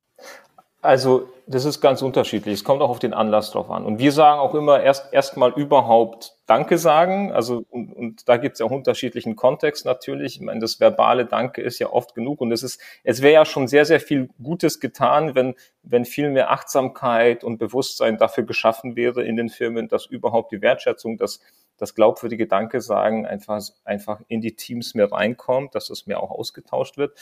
Also 0.88 1.28
das 1.46 1.66
ist 1.66 1.82
ganz 1.82 2.00
unterschiedlich. 2.00 2.54
Es 2.54 2.64
kommt 2.64 2.80
auch 2.80 2.88
auf 2.88 2.98
den 2.98 3.12
Anlass 3.12 3.50
drauf 3.50 3.70
an. 3.70 3.84
Und 3.84 3.98
wir 3.98 4.10
sagen 4.10 4.40
auch 4.40 4.54
immer 4.54 4.80
erst 4.80 5.12
erstmal 5.12 5.52
überhaupt 5.52 6.38
Danke 6.46 6.78
sagen. 6.78 7.30
Also 7.30 7.66
und, 7.68 7.92
und 7.92 8.26
da 8.26 8.38
gibt 8.38 8.54
es 8.54 8.60
ja 8.60 8.64
auch 8.64 8.70
unterschiedlichen 8.70 9.36
Kontext 9.36 9.84
natürlich. 9.84 10.36
Ich 10.36 10.40
meine, 10.40 10.60
das 10.60 10.80
verbale 10.80 11.26
Danke 11.26 11.60
ist 11.60 11.78
ja 11.78 11.90
oft 11.90 12.14
genug. 12.14 12.40
Und 12.40 12.52
es 12.52 12.62
ist, 12.62 12.80
es 13.04 13.20
wäre 13.20 13.34
ja 13.34 13.44
schon 13.44 13.68
sehr, 13.68 13.84
sehr 13.84 14.00
viel 14.00 14.30
Gutes 14.42 14.80
getan, 14.80 15.34
wenn, 15.34 15.56
wenn 15.82 16.06
viel 16.06 16.30
mehr 16.30 16.52
Achtsamkeit 16.52 17.44
und 17.44 17.58
Bewusstsein 17.58 18.16
dafür 18.16 18.44
geschaffen 18.44 18.96
wäre 18.96 19.22
in 19.22 19.36
den 19.36 19.50
Firmen, 19.50 19.88
dass 19.88 20.06
überhaupt 20.06 20.52
die 20.52 20.62
Wertschätzung, 20.62 21.18
das, 21.18 21.40
das 21.76 21.94
glaubwürdige 21.94 22.46
Danke 22.46 22.80
sagen 22.80 23.26
einfach, 23.26 23.60
einfach 23.84 24.22
in 24.28 24.40
die 24.40 24.56
Teams 24.56 24.94
mehr 24.94 25.12
reinkommt, 25.12 25.74
dass 25.74 25.88
das 25.88 26.06
mehr 26.06 26.22
auch 26.22 26.30
ausgetauscht 26.30 26.96
wird. 26.96 27.12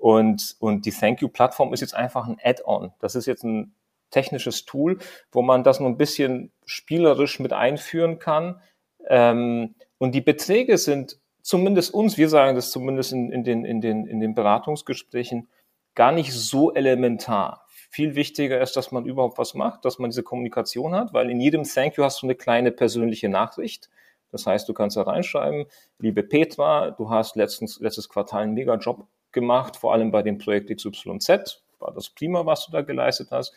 Und, 0.00 0.56
und 0.60 0.86
die 0.86 0.92
Thank 0.92 1.20
You-Plattform 1.20 1.74
ist 1.74 1.82
jetzt 1.82 1.94
einfach 1.94 2.26
ein 2.26 2.38
Add-on. 2.42 2.94
Das 3.00 3.14
ist 3.14 3.26
jetzt 3.26 3.44
ein 3.44 3.74
technisches 4.10 4.64
Tool, 4.64 4.98
wo 5.30 5.42
man 5.42 5.62
das 5.62 5.78
nur 5.78 5.90
ein 5.90 5.98
bisschen 5.98 6.50
spielerisch 6.64 7.38
mit 7.38 7.52
einführen 7.52 8.18
kann. 8.18 8.62
Ähm, 9.08 9.74
und 9.98 10.14
die 10.14 10.22
Beträge 10.22 10.78
sind 10.78 11.18
zumindest 11.42 11.92
uns, 11.92 12.16
wir 12.16 12.30
sagen 12.30 12.56
das 12.56 12.70
zumindest 12.70 13.12
in, 13.12 13.30
in, 13.30 13.44
den, 13.44 13.66
in, 13.66 13.82
den, 13.82 14.06
in 14.06 14.20
den 14.20 14.34
Beratungsgesprächen, 14.34 15.48
gar 15.94 16.12
nicht 16.12 16.32
so 16.32 16.72
elementar. 16.72 17.66
Viel 17.90 18.14
wichtiger 18.14 18.58
ist, 18.62 18.76
dass 18.76 18.92
man 18.92 19.04
überhaupt 19.04 19.36
was 19.36 19.52
macht, 19.52 19.84
dass 19.84 19.98
man 19.98 20.08
diese 20.08 20.22
Kommunikation 20.22 20.94
hat, 20.94 21.12
weil 21.12 21.28
in 21.28 21.40
jedem 21.40 21.64
Thank 21.64 21.98
You 21.98 22.04
hast 22.04 22.22
du 22.22 22.26
eine 22.26 22.36
kleine 22.36 22.72
persönliche 22.72 23.28
Nachricht. 23.28 23.90
Das 24.32 24.46
heißt, 24.46 24.66
du 24.66 24.72
kannst 24.72 24.96
da 24.96 25.02
reinschreiben, 25.02 25.66
liebe 25.98 26.22
Petra, 26.22 26.92
du 26.92 27.10
hast 27.10 27.36
letztens, 27.36 27.80
letztes 27.80 28.08
Quartal 28.08 28.44
einen 28.44 28.54
Mega-Job 28.54 29.06
gemacht, 29.32 29.76
vor 29.76 29.92
allem 29.92 30.10
bei 30.10 30.22
dem 30.22 30.38
Projekt 30.38 30.74
XYZ, 30.74 31.62
war 31.78 31.92
das 31.92 32.10
prima, 32.10 32.44
was 32.46 32.66
du 32.66 32.72
da 32.72 32.82
geleistet 32.82 33.30
hast. 33.30 33.54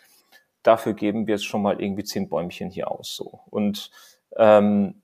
Dafür 0.64 0.94
geben 0.94 1.28
wir 1.28 1.36
jetzt 1.36 1.46
schon 1.46 1.62
mal 1.62 1.82
irgendwie 1.82 2.04
zehn 2.04 2.30
Bäumchen 2.30 2.70
hier 2.70 2.90
aus. 2.90 3.16
So. 3.16 3.42
Und 3.50 3.92
ähm, 4.38 5.02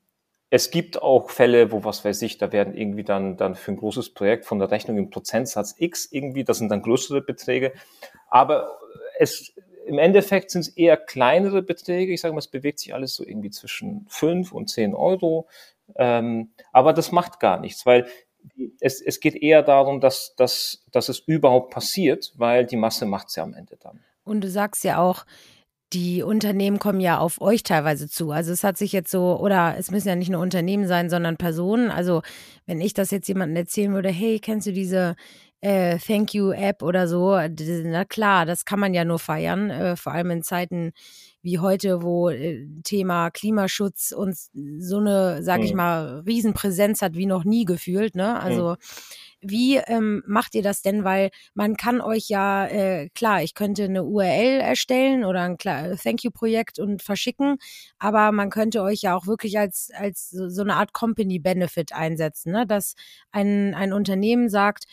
es 0.49 0.71
gibt 0.71 1.01
auch 1.01 1.29
Fälle, 1.29 1.71
wo, 1.71 1.83
was 1.83 2.03
weiß 2.03 2.21
ich, 2.23 2.37
da 2.37 2.51
werden 2.51 2.73
irgendwie 2.73 3.03
dann, 3.03 3.37
dann 3.37 3.55
für 3.55 3.71
ein 3.71 3.77
großes 3.77 4.13
Projekt 4.13 4.45
von 4.45 4.59
der 4.59 4.71
Rechnung 4.71 4.97
im 4.97 5.09
Prozentsatz 5.09 5.75
X 5.77 6.07
irgendwie, 6.11 6.43
das 6.43 6.57
sind 6.57 6.69
dann 6.69 6.81
größere 6.81 7.21
Beträge. 7.21 7.73
Aber 8.29 8.79
es, 9.19 9.53
im 9.85 9.99
Endeffekt 9.99 10.51
sind 10.51 10.61
es 10.61 10.69
eher 10.69 10.97
kleinere 10.97 11.61
Beträge. 11.61 12.13
Ich 12.13 12.21
sage 12.21 12.33
mal, 12.33 12.39
es 12.39 12.47
bewegt 12.47 12.79
sich 12.79 12.93
alles 12.93 13.15
so 13.15 13.23
irgendwie 13.23 13.51
zwischen 13.51 14.05
fünf 14.09 14.51
und 14.51 14.69
zehn 14.69 14.95
Euro. 14.95 15.47
Ähm, 15.95 16.51
aber 16.71 16.93
das 16.93 17.11
macht 17.11 17.39
gar 17.39 17.59
nichts, 17.59 17.85
weil 17.85 18.07
es, 18.79 19.01
es 19.01 19.19
geht 19.19 19.35
eher 19.35 19.63
darum, 19.63 19.99
dass, 19.99 20.35
dass, 20.35 20.83
dass 20.91 21.09
es 21.09 21.19
überhaupt 21.19 21.71
passiert, 21.71 22.33
weil 22.35 22.65
die 22.65 22.77
Masse 22.77 23.05
macht 23.05 23.29
es 23.29 23.35
ja 23.35 23.43
am 23.43 23.53
Ende 23.53 23.77
dann. 23.79 23.99
Und 24.23 24.41
du 24.41 24.49
sagst 24.49 24.83
ja 24.83 24.99
auch, 24.99 25.25
die 25.93 26.21
Unternehmen 26.21 26.77
kommen 26.77 26.99
ja 26.99 27.17
auf 27.17 27.41
euch 27.41 27.63
teilweise 27.63 28.07
zu. 28.07 28.31
Also 28.31 28.51
es 28.51 28.63
hat 28.63 28.77
sich 28.77 28.91
jetzt 28.91 29.09
so, 29.09 29.39
oder 29.39 29.75
es 29.77 29.89
müssen 29.89 30.07
ja 30.07 30.15
nicht 30.15 30.29
nur 30.29 30.41
Unternehmen 30.41 30.87
sein, 30.87 31.09
sondern 31.09 31.37
Personen. 31.37 31.89
Also 31.89 32.21
wenn 32.67 32.79
ich 32.79 32.93
das 32.93 33.09
jetzt 33.09 33.27
jemandem 33.27 33.55
erzählen 33.57 33.93
würde, 33.93 34.09
hey, 34.09 34.39
kennst 34.39 34.67
du 34.67 34.71
diese 34.71 35.15
äh, 35.61 35.97
Thank 35.97 36.35
You 36.35 36.51
App 36.51 36.83
oder 36.83 37.07
so, 37.07 37.37
na 37.83 38.05
klar, 38.05 38.45
das 38.45 38.65
kann 38.65 38.79
man 38.79 38.93
ja 38.93 39.03
nur 39.03 39.19
feiern, 39.19 39.71
äh, 39.71 39.95
vor 39.95 40.13
allem 40.13 40.31
in 40.31 40.43
Zeiten 40.43 40.91
wie 41.41 41.59
heute, 41.59 42.01
wo 42.03 42.29
äh, 42.29 42.67
Thema 42.83 43.29
Klimaschutz 43.31 44.11
uns 44.11 44.51
so 44.79 44.97
eine, 44.97 45.43
sag 45.43 45.61
ich 45.61 45.71
mhm. 45.71 45.77
mal, 45.77 46.23
Riesenpräsenz 46.25 47.01
hat 47.01 47.15
wie 47.15 47.25
noch 47.25 47.43
nie 47.43 47.65
gefühlt. 47.65 48.15
Ne? 48.15 48.39
Also 48.39 48.71
mhm. 48.71 48.75
Wie 49.41 49.77
ähm, 49.77 50.21
macht 50.27 50.53
ihr 50.53 50.63
das 50.63 50.81
denn? 50.81 51.05
Weil 51.05 51.29
man 51.53 51.77
kann 51.77 52.01
euch 52.01 52.27
ja, 52.27 52.67
äh, 52.67 53.09
klar, 53.15 53.41
ich 53.41 53.53
könnte 53.53 53.85
eine 53.85 54.03
URL 54.03 54.59
erstellen 54.59 55.23
oder 55.23 55.41
ein 55.43 55.57
Thank 55.57 56.23
You-Projekt 56.23 56.77
und 56.77 57.01
verschicken, 57.01 57.57
aber 57.99 58.33
man 58.33 58.49
könnte 58.49 58.81
euch 58.81 59.01
ja 59.01 59.15
auch 59.15 59.27
wirklich 59.27 59.57
als, 59.57 59.91
als 59.93 60.29
so 60.29 60.61
eine 60.61 60.75
Art 60.75 60.91
Company 60.91 61.39
Benefit 61.39 61.93
einsetzen, 61.93 62.51
ne? 62.51 62.67
dass 62.67 62.95
ein, 63.31 63.73
ein 63.75 63.93
Unternehmen 63.93 64.49
sagt, 64.49 64.85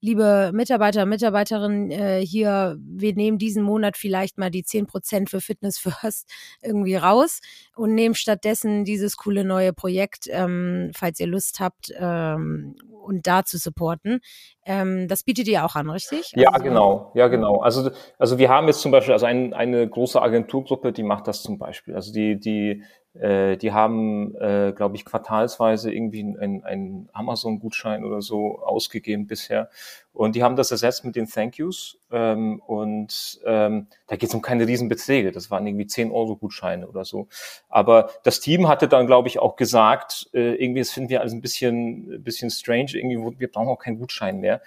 liebe 0.00 0.50
Mitarbeiter, 0.54 1.06
Mitarbeiterinnen, 1.06 1.90
äh, 1.90 2.20
hier, 2.24 2.76
wir 2.80 3.14
nehmen 3.14 3.38
diesen 3.38 3.62
Monat 3.62 3.96
vielleicht 3.96 4.38
mal 4.38 4.50
die 4.50 4.62
zehn 4.62 4.86
Prozent 4.86 5.30
für 5.30 5.40
Fitness 5.40 5.78
First 5.78 6.30
irgendwie 6.62 6.96
raus 6.96 7.40
und 7.76 7.94
nehmen 7.94 8.14
stattdessen 8.14 8.84
dieses 8.84 9.16
coole 9.16 9.44
neue 9.44 9.72
Projekt, 9.72 10.26
ähm, 10.30 10.90
falls 10.94 11.20
ihr 11.20 11.26
Lust 11.26 11.60
habt, 11.60 11.92
ähm, 11.98 12.74
und 13.02 13.26
da 13.26 13.44
zu 13.44 13.58
supporten. 13.58 14.20
Ähm, 14.64 15.08
das 15.08 15.22
bietet 15.22 15.48
ihr 15.48 15.64
auch 15.64 15.74
an, 15.74 15.90
richtig? 15.90 16.32
Ja, 16.36 16.50
also, 16.50 16.64
genau, 16.64 17.12
ja, 17.14 17.28
genau. 17.28 17.60
Also, 17.60 17.90
also 18.18 18.38
wir 18.38 18.48
haben 18.48 18.66
jetzt 18.68 18.80
zum 18.80 18.92
Beispiel, 18.92 19.12
also 19.12 19.26
ein, 19.26 19.52
eine 19.54 19.88
große 19.88 20.20
Agenturgruppe, 20.20 20.92
die 20.92 21.02
macht 21.02 21.26
das 21.26 21.42
zum 21.42 21.58
Beispiel. 21.58 21.94
Also 21.94 22.12
die, 22.12 22.38
die 22.38 22.82
äh, 23.14 23.56
die 23.56 23.72
haben, 23.72 24.36
äh, 24.36 24.72
glaube 24.74 24.94
ich, 24.94 25.04
quartalsweise 25.04 25.92
irgendwie 25.92 26.20
einen, 26.20 27.08
Amazon-Gutschein 27.12 28.04
oder 28.04 28.22
so 28.22 28.60
ausgegeben 28.60 29.26
bisher. 29.26 29.68
Und 30.12 30.36
die 30.36 30.44
haben 30.44 30.54
das 30.54 30.70
ersetzt 30.70 31.04
mit 31.04 31.16
den 31.16 31.26
Thank 31.28 31.56
Yous. 31.58 31.98
Ähm, 32.12 32.60
und 32.66 33.40
ähm, 33.44 33.88
da 34.06 34.16
geht 34.16 34.28
es 34.28 34.34
um 34.34 34.42
keine 34.42 34.66
Riesenbeträge. 34.66 35.32
Das 35.32 35.50
waren 35.50 35.66
irgendwie 35.66 35.86
10 35.86 36.12
Euro 36.12 36.36
Gutscheine 36.36 36.86
oder 36.88 37.04
so. 37.04 37.26
Aber 37.68 38.10
das 38.22 38.38
Team 38.40 38.68
hatte 38.68 38.86
dann, 38.86 39.06
glaube 39.06 39.28
ich, 39.28 39.40
auch 39.40 39.56
gesagt, 39.56 40.30
äh, 40.32 40.54
irgendwie, 40.54 40.80
das 40.80 40.90
finden 40.90 41.10
wir 41.10 41.20
alles 41.20 41.32
ein 41.32 41.40
bisschen, 41.40 42.22
bisschen 42.22 42.50
strange. 42.50 42.92
Irgendwie, 42.92 43.40
wir 43.40 43.50
brauchen 43.50 43.68
auch 43.68 43.78
keinen 43.78 43.98
Gutschein 43.98 44.38
mehr. 44.38 44.62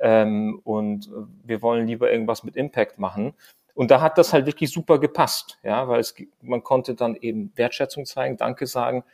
Ähm, 0.00 0.60
und 0.64 1.10
wir 1.44 1.60
wollen 1.60 1.86
lieber 1.86 2.10
irgendwas 2.10 2.42
mit 2.42 2.56
Impact 2.56 2.98
machen. 2.98 3.34
Und 3.74 3.90
da 3.90 4.00
hat 4.00 4.18
das 4.18 4.32
halt 4.32 4.46
wirklich 4.46 4.70
super 4.70 4.98
gepasst, 4.98 5.58
ja, 5.62 5.88
weil 5.88 6.00
es, 6.00 6.14
man 6.42 6.62
konnte 6.62 6.94
dann 6.94 7.16
eben 7.16 7.52
Wertschätzung 7.56 8.04
zeigen, 8.04 8.36
Danke 8.36 8.66
sagen 8.66 9.04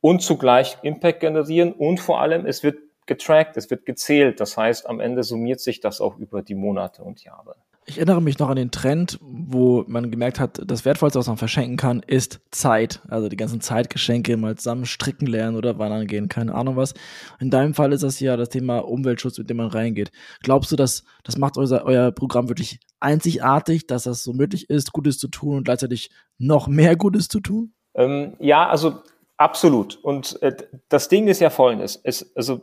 und 0.00 0.20
zugleich 0.20 0.78
Impact 0.82 1.20
generieren 1.20 1.72
und 1.72 1.98
vor 1.98 2.20
allem 2.20 2.46
es 2.46 2.62
wird 2.62 2.78
getrackt, 3.06 3.56
es 3.56 3.70
wird 3.70 3.86
gezählt. 3.86 4.40
Das 4.40 4.56
heißt, 4.56 4.88
am 4.88 5.00
Ende 5.00 5.22
summiert 5.22 5.60
sich 5.60 5.80
das 5.80 6.00
auch 6.00 6.16
über 6.18 6.42
die 6.42 6.54
Monate 6.54 7.02
und 7.02 7.24
Jahre. 7.24 7.56
Ich 7.86 7.98
erinnere 7.98 8.22
mich 8.22 8.38
noch 8.38 8.48
an 8.48 8.56
den 8.56 8.70
Trend, 8.70 9.18
wo 9.20 9.84
man 9.86 10.10
gemerkt 10.10 10.40
hat, 10.40 10.62
das 10.64 10.86
Wertvollste, 10.86 11.18
was 11.18 11.26
man 11.26 11.36
verschenken 11.36 11.76
kann, 11.76 12.00
ist 12.00 12.40
Zeit. 12.50 13.02
Also 13.08 13.28
die 13.28 13.36
ganzen 13.36 13.60
Zeitgeschenke 13.60 14.38
mal 14.38 14.56
zusammen 14.56 14.86
stricken 14.86 15.26
lernen 15.26 15.56
oder 15.56 15.78
wandern 15.78 16.06
gehen, 16.06 16.28
keine 16.28 16.54
Ahnung 16.54 16.76
was. 16.76 16.94
In 17.40 17.50
deinem 17.50 17.74
Fall 17.74 17.92
ist 17.92 18.02
das 18.02 18.20
ja 18.20 18.38
das 18.38 18.48
Thema 18.48 18.78
Umweltschutz, 18.78 19.36
mit 19.36 19.50
dem 19.50 19.58
man 19.58 19.68
reingeht. 19.68 20.12
Glaubst 20.42 20.72
du, 20.72 20.76
dass 20.76 21.04
das 21.24 21.36
macht 21.36 21.58
euer, 21.58 21.82
euer 21.84 22.10
Programm 22.10 22.48
wirklich 22.48 22.80
einzigartig, 23.00 23.86
dass 23.86 24.04
das 24.04 24.24
so 24.24 24.32
möglich 24.32 24.70
ist, 24.70 24.92
Gutes 24.92 25.18
zu 25.18 25.28
tun 25.28 25.58
und 25.58 25.64
gleichzeitig 25.64 26.10
noch 26.38 26.68
mehr 26.68 26.96
Gutes 26.96 27.28
zu 27.28 27.40
tun? 27.40 27.74
Ähm, 27.94 28.34
ja, 28.38 28.66
also 28.66 29.02
absolut. 29.36 29.96
Und 30.02 30.40
äh, 30.42 30.56
das 30.88 31.08
Ding 31.08 31.28
ist 31.28 31.40
ja 31.40 31.50
folgendes. 31.50 32.00
Es, 32.02 32.34
also 32.34 32.62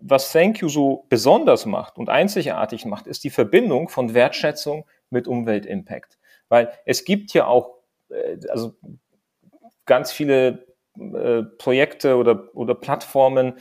was 0.00 0.32
Thank 0.32 0.60
You 0.60 0.68
so 0.68 1.06
besonders 1.08 1.66
macht 1.66 1.98
und 1.98 2.08
einzigartig 2.08 2.84
macht, 2.84 3.06
ist 3.06 3.24
die 3.24 3.30
Verbindung 3.30 3.88
von 3.88 4.14
Wertschätzung 4.14 4.86
mit 5.10 5.28
Umweltimpact. 5.28 6.18
Weil 6.48 6.72
es 6.84 7.04
gibt 7.04 7.32
ja 7.32 7.46
auch 7.46 7.78
äh, 8.10 8.38
also 8.48 8.74
ganz 9.86 10.12
viele 10.12 10.66
äh, 10.98 11.42
Projekte 11.42 12.16
oder, 12.16 12.54
oder 12.54 12.74
Plattformen, 12.74 13.54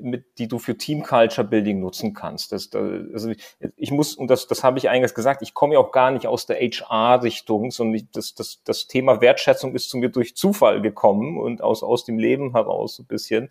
mit, 0.00 0.38
die 0.38 0.48
du 0.48 0.58
für 0.58 0.76
Team 0.76 1.02
Culture 1.02 1.46
Building 1.46 1.80
nutzen 1.80 2.14
kannst. 2.14 2.52
Das, 2.52 2.70
das, 2.70 2.82
also 3.12 3.32
ich 3.76 3.90
muss, 3.90 4.14
und 4.14 4.28
das, 4.28 4.46
das 4.46 4.64
habe 4.64 4.78
ich 4.78 4.88
eingangs 4.88 5.14
gesagt, 5.14 5.42
ich 5.42 5.54
komme 5.54 5.74
ja 5.74 5.80
auch 5.80 5.92
gar 5.92 6.10
nicht 6.10 6.26
aus 6.26 6.46
der 6.46 6.56
HR-Richtung, 6.56 7.70
sondern 7.70 7.96
ich, 7.96 8.10
das, 8.10 8.34
das, 8.34 8.62
das 8.64 8.86
Thema 8.86 9.20
Wertschätzung 9.20 9.74
ist 9.74 9.90
zu 9.90 9.98
mir 9.98 10.08
durch 10.08 10.36
Zufall 10.36 10.80
gekommen 10.80 11.38
und 11.38 11.62
aus, 11.62 11.82
aus 11.82 12.04
dem 12.04 12.18
Leben 12.18 12.52
heraus 12.52 12.96
so 12.96 13.02
ein 13.02 13.06
bisschen. 13.06 13.50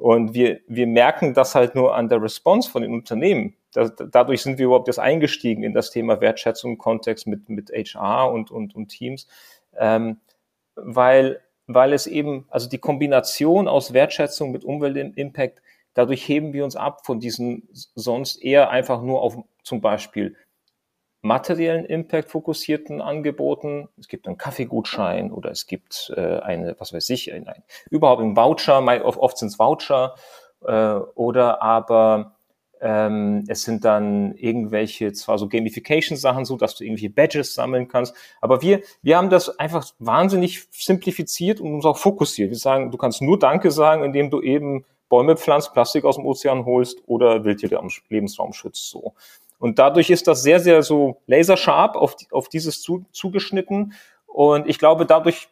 Und 0.00 0.32
wir, 0.32 0.60
wir 0.66 0.86
merken 0.86 1.34
das 1.34 1.54
halt 1.54 1.74
nur 1.74 1.94
an 1.94 2.08
der 2.08 2.22
Response 2.22 2.70
von 2.70 2.80
den 2.80 2.94
Unternehmen. 2.94 3.54
Das, 3.72 3.92
dadurch 4.10 4.40
sind 4.40 4.58
wir 4.58 4.64
überhaupt 4.64 4.88
erst 4.88 4.98
eingestiegen 4.98 5.62
in 5.62 5.74
das 5.74 5.90
Thema 5.90 6.22
Wertschätzung 6.22 6.72
im 6.72 6.78
Kontext 6.78 7.26
mit, 7.26 7.50
mit 7.50 7.70
HR 7.70 8.32
und, 8.32 8.50
und, 8.50 8.74
und 8.74 8.88
Teams, 8.88 9.28
ähm, 9.78 10.18
weil, 10.74 11.40
weil 11.66 11.92
es 11.92 12.06
eben, 12.06 12.46
also 12.48 12.66
die 12.66 12.78
Kombination 12.78 13.68
aus 13.68 13.92
Wertschätzung 13.92 14.52
mit 14.52 14.64
Umweltimpact, 14.64 15.60
dadurch 15.92 16.26
heben 16.26 16.54
wir 16.54 16.64
uns 16.64 16.76
ab 16.76 17.04
von 17.04 17.20
diesen 17.20 17.68
sonst 17.94 18.42
eher 18.42 18.70
einfach 18.70 19.02
nur 19.02 19.20
auf 19.20 19.36
zum 19.62 19.82
Beispiel 19.82 20.34
materiellen 21.22 21.84
Impact 21.84 22.30
fokussierten 22.30 23.00
Angeboten. 23.00 23.88
Es 23.98 24.08
gibt 24.08 24.26
einen 24.26 24.38
Kaffeegutschein 24.38 25.30
oder 25.32 25.50
es 25.50 25.66
gibt 25.66 26.12
äh, 26.16 26.38
eine, 26.40 26.74
was 26.78 26.92
weiß 26.92 27.10
ich, 27.10 27.32
ein, 27.32 27.46
ein, 27.48 27.62
überhaupt 27.90 28.22
ein 28.22 28.36
Voucher, 28.36 28.80
oft, 29.04 29.18
oft 29.18 29.38
sind 29.38 29.48
es 29.48 29.58
Voucher 29.58 30.14
äh, 30.64 30.94
oder 31.14 31.62
aber 31.62 32.34
Ähm, 32.82 33.44
es 33.46 33.60
sind 33.64 33.84
dann 33.84 34.34
irgendwelche, 34.36 35.12
zwar 35.12 35.36
so 35.36 35.48
Gamification-Sachen, 35.48 36.46
so 36.46 36.56
dass 36.56 36.76
du 36.76 36.84
irgendwelche 36.84 37.10
Badges 37.10 37.52
sammeln 37.54 37.88
kannst. 37.88 38.14
Aber 38.40 38.62
wir, 38.62 38.80
wir 39.02 39.18
haben 39.18 39.28
das 39.28 39.58
einfach 39.58 39.86
wahnsinnig 39.98 40.66
simplifiziert 40.70 41.60
und 41.60 41.74
uns 41.74 41.84
auch 41.84 41.98
fokussiert. 41.98 42.48
Wir 42.48 42.56
sagen, 42.56 42.90
du 42.90 42.96
kannst 42.96 43.20
nur 43.20 43.38
Danke 43.38 43.70
sagen, 43.70 44.02
indem 44.02 44.30
du 44.30 44.40
eben 44.40 44.86
Bäume 45.10 45.36
pflanzt, 45.36 45.74
Plastik 45.74 46.04
aus 46.04 46.16
dem 46.16 46.24
Ozean 46.24 46.64
holst 46.64 47.02
oder 47.06 47.44
Wildtiere 47.44 47.78
am 47.78 47.90
Lebensraum 48.08 48.54
schützt, 48.54 48.88
so. 48.88 49.12
Und 49.60 49.78
dadurch 49.78 50.08
ist 50.08 50.26
das 50.26 50.42
sehr, 50.42 50.58
sehr 50.58 50.82
so 50.82 51.20
laserscharf 51.26 51.94
auf, 51.94 52.16
auf 52.32 52.48
dieses 52.48 52.80
zu, 52.80 53.04
zugeschnitten. 53.12 53.92
Und 54.26 54.66
ich 54.66 54.78
glaube, 54.78 55.04
dadurch 55.04 55.48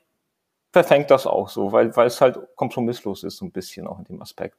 verfängt 0.73 1.11
das 1.11 1.27
auch 1.27 1.51
so, 1.51 1.73
weil, 1.73 1.95
weil 1.95 2.07
es 2.07 2.21
halt 2.21 2.39
kompromisslos 2.57 3.23
ist, 3.23 3.37
so 3.37 3.45
ein 3.45 3.53
bisschen 3.53 3.87
auch 3.87 3.99
in 3.99 4.05
dem 4.05 4.23
Aspekt. 4.23 4.57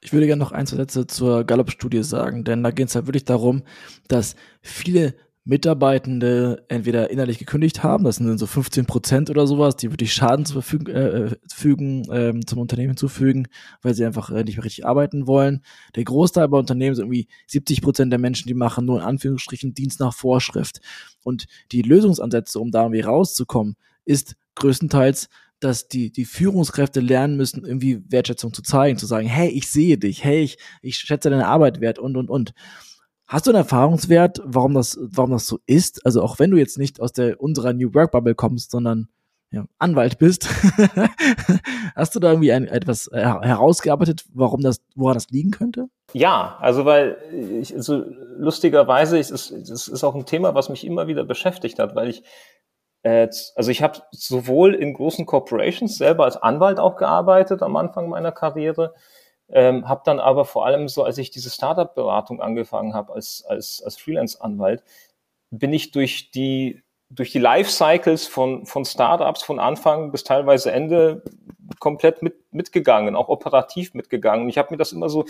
Ich 0.00 0.12
würde 0.12 0.26
gerne 0.26 0.40
noch 0.40 0.52
ein, 0.52 0.66
zwei 0.66 0.76
Sätze 0.76 1.08
zur 1.08 1.42
Gallup-Studie 1.42 2.04
sagen, 2.04 2.44
denn 2.44 2.62
da 2.62 2.70
geht 2.70 2.88
es 2.88 2.94
halt 2.94 3.06
wirklich 3.06 3.24
darum, 3.24 3.64
dass 4.06 4.36
viele 4.62 5.14
Mitarbeitende 5.46 6.64
entweder 6.68 7.10
innerlich 7.10 7.38
gekündigt 7.38 7.82
haben, 7.82 8.04
das 8.04 8.16
sind 8.16 8.38
so 8.38 8.46
15 8.46 8.86
Prozent 8.86 9.28
oder 9.28 9.46
sowas, 9.46 9.76
die 9.76 9.90
wirklich 9.90 10.14
Schaden 10.14 10.46
zu 10.46 10.54
verfügen, 10.54 10.86
äh, 10.86 11.36
fügen, 11.52 12.06
ähm, 12.10 12.46
zum 12.46 12.58
Unternehmen 12.60 12.90
hinzufügen, 12.90 13.46
weil 13.82 13.94
sie 13.94 14.06
einfach 14.06 14.30
äh, 14.30 14.42
nicht 14.42 14.56
mehr 14.56 14.64
richtig 14.64 14.86
arbeiten 14.86 15.26
wollen. 15.26 15.62
Der 15.96 16.04
Großteil 16.04 16.48
bei 16.48 16.58
Unternehmen 16.58 16.94
sind 16.94 17.04
irgendwie 17.04 17.28
70 17.46 17.82
Prozent 17.82 18.10
der 18.10 18.18
Menschen, 18.18 18.48
die 18.48 18.54
machen 18.54 18.86
nur 18.86 19.00
in 19.00 19.04
Anführungsstrichen 19.04 19.74
Dienst 19.74 20.00
nach 20.00 20.14
Vorschrift. 20.14 20.80
Und 21.22 21.44
die 21.72 21.82
Lösungsansätze, 21.82 22.58
um 22.58 22.70
da 22.70 22.82
irgendwie 22.82 23.02
rauszukommen, 23.02 23.76
ist 24.06 24.36
größtenteils 24.54 25.28
dass 25.60 25.88
die, 25.88 26.10
die 26.10 26.26
Führungskräfte 26.26 27.00
lernen 27.00 27.36
müssen, 27.38 27.64
irgendwie 27.64 28.02
Wertschätzung 28.10 28.52
zu 28.52 28.60
zeigen, 28.60 28.98
zu 28.98 29.06
sagen, 29.06 29.26
hey, 29.26 29.48
ich 29.48 29.68
sehe 29.68 29.96
dich, 29.96 30.22
hey, 30.22 30.42
ich, 30.42 30.58
ich 30.82 30.96
schätze 30.96 31.30
deine 31.30 31.46
Arbeit 31.46 31.80
wert 31.80 31.98
und, 31.98 32.16
und, 32.16 32.28
und. 32.28 32.52
Hast 33.26 33.46
du 33.46 33.50
einen 33.50 33.58
Erfahrungswert, 33.58 34.40
warum 34.44 34.74
das, 34.74 34.98
warum 35.00 35.30
das 35.30 35.46
so 35.46 35.58
ist? 35.66 36.04
Also 36.04 36.22
auch 36.22 36.38
wenn 36.38 36.50
du 36.50 36.58
jetzt 36.58 36.78
nicht 36.78 37.00
aus 37.00 37.12
der 37.12 37.40
unserer 37.40 37.72
New 37.72 37.94
Work 37.94 38.12
Bubble 38.12 38.34
kommst, 38.34 38.70
sondern 38.70 39.08
ja, 39.50 39.64
Anwalt 39.78 40.18
bist, 40.18 40.48
hast 41.94 42.14
du 42.14 42.20
da 42.20 42.30
irgendwie 42.30 42.52
ein, 42.52 42.66
etwas 42.66 43.08
herausgearbeitet, 43.12 44.24
warum 44.34 44.62
das, 44.62 44.82
woran 44.96 45.14
das 45.14 45.30
liegen 45.30 45.52
könnte? 45.52 45.86
Ja, 46.12 46.58
also 46.60 46.84
weil 46.84 47.16
ich, 47.60 47.72
also 47.74 48.04
lustigerweise 48.36 49.18
ist 49.18 49.30
es, 49.30 49.50
es 49.50 49.88
ist 49.88 50.04
auch 50.04 50.14
ein 50.14 50.26
Thema, 50.26 50.54
was 50.54 50.68
mich 50.68 50.84
immer 50.84 51.06
wieder 51.06 51.24
beschäftigt 51.24 51.78
hat, 51.78 51.94
weil 51.94 52.08
ich 52.08 52.24
äh, 53.04 53.28
also 53.54 53.70
ich 53.70 53.82
habe 53.82 54.00
sowohl 54.10 54.74
in 54.74 54.94
großen 54.94 55.24
Corporations 55.24 55.96
selber 55.96 56.24
als 56.24 56.36
Anwalt 56.36 56.80
auch 56.80 56.96
gearbeitet 56.96 57.62
am 57.62 57.76
Anfang 57.76 58.08
meiner 58.08 58.32
Karriere, 58.32 58.94
ähm, 59.50 59.88
habe 59.88 60.02
dann 60.04 60.20
aber 60.20 60.44
vor 60.44 60.66
allem 60.66 60.88
so, 60.88 61.04
als 61.04 61.18
ich 61.18 61.30
diese 61.30 61.50
Startup-Beratung 61.50 62.40
angefangen 62.40 62.94
habe 62.94 63.12
als, 63.12 63.44
als, 63.46 63.82
als 63.84 63.96
Freelance-Anwalt, 63.96 64.82
bin 65.50 65.72
ich 65.72 65.90
durch 65.92 66.30
die 66.30 66.82
durch 67.10 67.30
die 67.30 67.38
Life-Cycles 67.38 68.26
von, 68.26 68.66
von 68.66 68.84
Startups 68.84 69.42
von 69.42 69.60
Anfang 69.60 70.10
bis 70.10 70.24
teilweise 70.24 70.72
Ende 70.72 71.22
komplett 71.78 72.22
mit, 72.22 72.52
mitgegangen, 72.52 73.14
auch 73.14 73.28
operativ 73.28 73.94
mitgegangen. 73.94 74.48
Ich 74.48 74.58
habe 74.58 74.72
mir 74.72 74.78
das 74.78 74.92
immer 74.92 75.08
so 75.08 75.24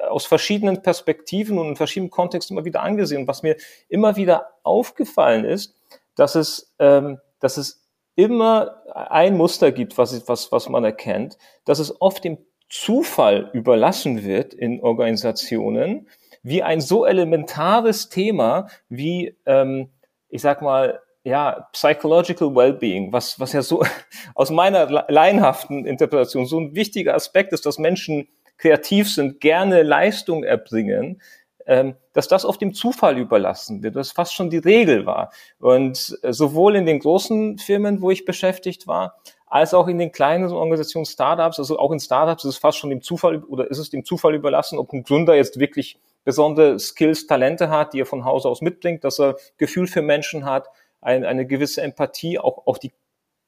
aus 0.00 0.26
verschiedenen 0.26 0.82
Perspektiven 0.82 1.58
und 1.58 1.68
in 1.68 1.76
verschiedenen 1.76 2.10
Kontexten 2.10 2.56
immer 2.56 2.64
wieder 2.64 2.82
angesehen. 2.82 3.28
Was 3.28 3.42
mir 3.42 3.56
immer 3.88 4.16
wieder 4.16 4.50
aufgefallen 4.62 5.44
ist, 5.44 5.76
dass 6.14 6.34
es, 6.34 6.74
ähm, 6.78 7.18
dass 7.40 7.56
es 7.56 7.82
immer 8.14 8.82
ein 8.94 9.36
Muster 9.36 9.72
gibt, 9.72 9.96
was, 9.96 10.28
was, 10.28 10.52
was 10.52 10.68
man 10.68 10.84
erkennt, 10.84 11.38
dass 11.64 11.78
es 11.78 12.00
oft 12.00 12.24
dem 12.24 12.38
Zufall 12.72 13.50
überlassen 13.52 14.24
wird 14.24 14.54
in 14.54 14.80
Organisationen, 14.80 16.08
wie 16.42 16.62
ein 16.62 16.80
so 16.80 17.04
elementares 17.04 18.08
Thema 18.08 18.66
wie, 18.88 19.36
ähm, 19.44 19.90
ich 20.30 20.40
sag 20.40 20.62
mal, 20.62 21.02
ja, 21.22 21.68
psychological 21.72 22.54
well-being, 22.54 23.12
was, 23.12 23.38
was 23.38 23.52
ja 23.52 23.60
so 23.60 23.84
aus 24.34 24.48
meiner 24.48 24.86
laienhaften 25.10 25.84
Interpretation 25.84 26.46
so 26.46 26.58
ein 26.58 26.74
wichtiger 26.74 27.14
Aspekt 27.14 27.52
ist, 27.52 27.66
dass 27.66 27.78
Menschen 27.78 28.26
kreativ 28.56 29.12
sind, 29.12 29.40
gerne 29.40 29.82
Leistung 29.82 30.42
erbringen, 30.42 31.20
ähm, 31.66 31.94
dass 32.14 32.26
das 32.26 32.46
auf 32.46 32.56
dem 32.56 32.72
Zufall 32.72 33.18
überlassen 33.18 33.82
wird, 33.82 33.96
das 33.96 34.12
fast 34.12 34.32
schon 34.32 34.48
die 34.48 34.56
Regel 34.56 35.04
war. 35.04 35.30
Und 35.60 36.18
äh, 36.22 36.32
sowohl 36.32 36.76
in 36.76 36.86
den 36.86 37.00
großen 37.00 37.58
Firmen, 37.58 38.00
wo 38.00 38.10
ich 38.10 38.24
beschäftigt 38.24 38.86
war, 38.86 39.20
als 39.52 39.74
auch 39.74 39.86
in 39.86 39.98
den 39.98 40.12
kleinen 40.12 40.50
Organisationen, 40.50 41.04
Startups, 41.04 41.58
also 41.58 41.78
auch 41.78 41.92
in 41.92 42.00
Startups 42.00 42.42
ist 42.44 42.54
es 42.54 42.56
fast 42.56 42.78
schon 42.78 42.88
dem 42.88 43.02
Zufall 43.02 43.44
oder 43.44 43.70
ist 43.70 43.76
es 43.76 43.90
dem 43.90 44.02
Zufall 44.02 44.34
überlassen, 44.34 44.78
ob 44.78 44.90
ein 44.94 45.02
Gründer 45.02 45.34
jetzt 45.34 45.60
wirklich 45.60 46.00
besondere 46.24 46.78
Skills, 46.78 47.26
Talente 47.26 47.68
hat, 47.68 47.92
die 47.92 48.00
er 48.00 48.06
von 48.06 48.24
Hause 48.24 48.48
aus 48.48 48.62
mitbringt, 48.62 49.04
dass 49.04 49.20
er 49.20 49.36
Gefühl 49.58 49.86
für 49.88 50.00
Menschen 50.00 50.46
hat, 50.46 50.68
ein, 51.02 51.26
eine 51.26 51.46
gewisse 51.46 51.82
Empathie, 51.82 52.38
auch, 52.38 52.66
auch 52.66 52.78
die 52.78 52.92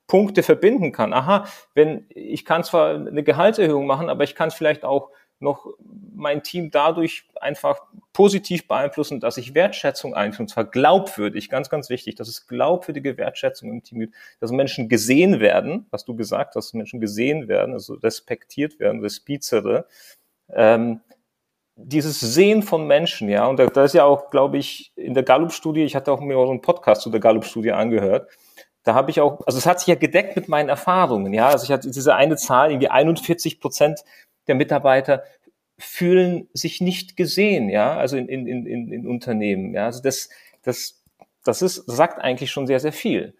Punkte 0.07 0.43
verbinden 0.43 0.93
kann. 0.93 1.14
Aha, 1.14 1.47
wenn 1.73 2.05
ich 2.11 2.45
kann 2.45 2.64
zwar 2.64 2.97
eine 2.97 3.23
Gehaltserhöhung 3.23 3.87
machen, 3.87 4.11
aber 4.11 4.25
ich 4.25 4.35
kann 4.35 4.51
vielleicht 4.51 4.85
auch 4.85 5.09
noch 5.40 5.66
mein 6.14 6.42
Team 6.42 6.70
dadurch 6.70 7.29
einfach 7.40 7.81
positiv 8.12 8.66
beeinflussen, 8.68 9.20
dass 9.20 9.37
ich 9.37 9.55
Wertschätzung 9.55 10.14
einführe, 10.14 10.44
und 10.44 10.49
zwar 10.49 10.64
glaubwürdig, 10.64 11.51
ganz, 11.51 11.68
ganz 11.68 11.90
wichtig, 11.90 12.14
dass 12.14 12.29
es 12.29 12.47
glaubwürdige 12.47 13.18
Wertschätzung 13.18 13.70
im 13.70 13.83
Team 13.83 14.01
gibt, 14.01 14.14
dass 14.40 14.51
Menschen 14.51 14.88
gesehen 14.88 15.40
werden, 15.40 15.87
was 15.90 16.05
du 16.05 16.14
gesagt 16.16 16.57
hast, 16.57 16.66
dass 16.66 16.75
Menschen 16.75 17.01
gesehen 17.01 17.49
werden, 17.49 17.75
also 17.75 17.94
respektiert 17.94 18.79
werden, 18.79 19.01
respizere, 19.01 19.87
ähm, 20.53 21.01
dieses 21.77 22.20
Sehen 22.20 22.62
von 22.62 22.87
Menschen, 22.87 23.29
ja, 23.29 23.47
und 23.47 23.59
da, 23.59 23.66
da 23.66 23.85
ist 23.85 23.94
ja 23.94 24.05
auch, 24.05 24.31
glaube 24.31 24.59
ich, 24.59 24.92
in 24.94 25.14
der 25.14 25.25
Gallup-Studie, 25.25 25.83
ich 25.83 25.97
hatte 25.97 26.12
auch 26.12 26.20
mir 26.20 26.38
auch 26.38 26.47
so 26.47 26.53
einen 26.53 26.61
Podcast 26.61 27.03
zu 27.03 27.11
der 27.11 27.20
Gallup-Studie 27.20 27.73
angehört, 27.73 28.31
da 28.85 28.94
habe 28.94 29.11
ich 29.11 29.20
auch, 29.20 29.40
also 29.47 29.59
es 29.59 29.66
hat 29.66 29.81
sich 29.81 29.88
ja 29.88 29.94
gedeckt 29.97 30.37
mit 30.37 30.47
meinen 30.47 30.68
Erfahrungen, 30.68 31.33
ja, 31.33 31.49
also 31.49 31.64
ich 31.64 31.73
hatte 31.73 31.90
diese 31.90 32.14
eine 32.14 32.37
Zahl, 32.37 32.70
irgendwie 32.70 32.90
41 32.90 33.59
Prozent 33.61 34.05
der 34.47 34.55
Mitarbeiter 34.55 35.25
fühlen 35.79 36.49
sich 36.53 36.81
nicht 36.81 37.17
gesehen, 37.17 37.69
ja, 37.69 37.97
also 37.97 38.17
in, 38.17 38.29
in, 38.29 38.47
in, 38.47 38.93
in 38.93 39.07
Unternehmen, 39.07 39.75
ja, 39.75 39.87
also 39.87 40.03
das, 40.03 40.29
das, 40.63 41.03
das 41.45 41.63
ist, 41.63 41.85
sagt 41.87 42.21
eigentlich 42.21 42.51
schon 42.51 42.67
sehr, 42.67 42.81
sehr 42.81 42.93
viel. 42.93 43.35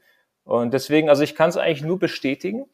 Und 0.45 0.75
deswegen, 0.75 1.09
also 1.09 1.23
ich 1.23 1.35
kann 1.35 1.49
es 1.49 1.57
eigentlich 1.57 1.83
nur 1.83 1.99
bestätigen. 1.99 2.67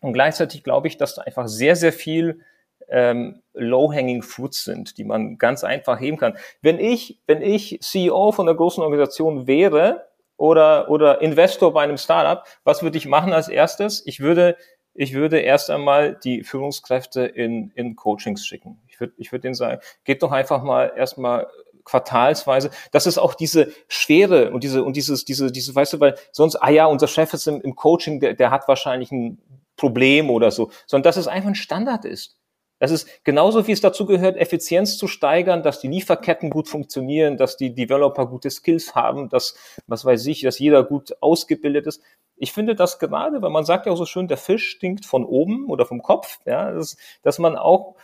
Und 0.00 0.12
gleichzeitig 0.12 0.64
glaube 0.64 0.88
ich, 0.88 0.96
dass 0.96 1.14
da 1.14 1.22
einfach 1.22 1.48
sehr, 1.48 1.76
sehr 1.76 1.92
viel 1.92 2.40
ähm, 2.88 3.42
low-hanging 3.54 4.22
fruits 4.22 4.64
sind, 4.64 4.98
die 4.98 5.04
man 5.04 5.38
ganz 5.38 5.64
einfach 5.64 6.00
heben 6.00 6.16
kann. 6.16 6.36
Wenn 6.62 6.78
ich, 6.78 7.20
wenn 7.26 7.42
ich 7.42 7.78
CEO 7.80 8.32
von 8.32 8.48
einer 8.48 8.56
großen 8.56 8.82
Organisation 8.82 9.46
wäre 9.46 10.08
oder, 10.36 10.90
oder 10.90 11.22
Investor 11.22 11.72
bei 11.72 11.82
einem 11.82 11.96
Startup, 11.96 12.44
was 12.64 12.82
würde 12.82 12.98
ich 12.98 13.06
machen 13.06 13.32
als 13.32 13.48
erstes? 13.48 14.04
Ich 14.06 14.20
würde 14.20 14.56
ich 14.96 15.14
würde 15.14 15.38
erst 15.38 15.70
einmal 15.70 16.18
die 16.22 16.42
Führungskräfte 16.42 17.24
in, 17.24 17.70
in 17.74 17.96
Coachings 17.96 18.46
schicken. 18.46 18.80
Ich 18.88 18.98
würde 19.00 19.12
ich 19.16 19.32
würde 19.32 19.42
denen 19.42 19.54
sagen, 19.54 19.80
geht 20.04 20.22
doch 20.22 20.32
einfach 20.32 20.62
mal 20.62 20.92
erstmal 20.96 21.46
quartalsweise. 21.84 22.70
Das 22.90 23.06
ist 23.06 23.16
auch 23.16 23.34
diese 23.34 23.72
Schwere 23.88 24.50
und 24.50 24.64
diese, 24.64 24.82
und 24.82 24.96
dieses, 24.96 25.24
diese, 25.24 25.52
diese, 25.52 25.74
weißt 25.74 25.94
du, 25.94 26.00
weil 26.00 26.16
sonst, 26.32 26.56
ah 26.56 26.70
ja, 26.70 26.86
unser 26.86 27.06
Chef 27.06 27.32
ist 27.32 27.46
im, 27.46 27.60
im 27.60 27.76
Coaching, 27.76 28.20
der, 28.20 28.34
der 28.34 28.50
hat 28.50 28.68
wahrscheinlich 28.68 29.12
ein 29.12 29.38
Problem 29.76 30.30
oder 30.30 30.50
so, 30.50 30.70
sondern 30.86 31.04
dass 31.04 31.16
es 31.16 31.28
einfach 31.28 31.48
ein 31.48 31.54
Standard 31.54 32.04
ist. 32.04 32.38
Das 32.78 32.90
ist 32.90 33.24
genauso 33.24 33.66
wie 33.66 33.72
es 33.72 33.80
dazu 33.80 34.04
gehört, 34.04 34.36
Effizienz 34.36 34.98
zu 34.98 35.08
steigern, 35.08 35.62
dass 35.62 35.80
die 35.80 35.88
Lieferketten 35.88 36.50
gut 36.50 36.68
funktionieren, 36.68 37.38
dass 37.38 37.56
die 37.56 37.74
Developer 37.74 38.26
gute 38.26 38.50
Skills 38.50 38.94
haben, 38.94 39.30
dass, 39.30 39.56
was 39.86 40.04
weiß 40.04 40.26
ich, 40.26 40.42
dass 40.42 40.58
jeder 40.58 40.84
gut 40.84 41.16
ausgebildet 41.22 41.86
ist. 41.86 42.02
Ich 42.36 42.52
finde 42.52 42.74
das 42.74 42.98
gerade, 42.98 43.40
weil 43.40 43.50
man 43.50 43.64
sagt 43.64 43.86
ja 43.86 43.92
auch 43.92 43.96
so 43.96 44.04
schön, 44.04 44.28
der 44.28 44.36
Fisch 44.36 44.68
stinkt 44.68 45.06
von 45.06 45.24
oben 45.24 45.70
oder 45.70 45.86
vom 45.86 46.02
Kopf, 46.02 46.38
ja, 46.44 46.70
dass, 46.70 46.98
dass 47.22 47.38
man 47.38 47.56
auch, 47.56 47.96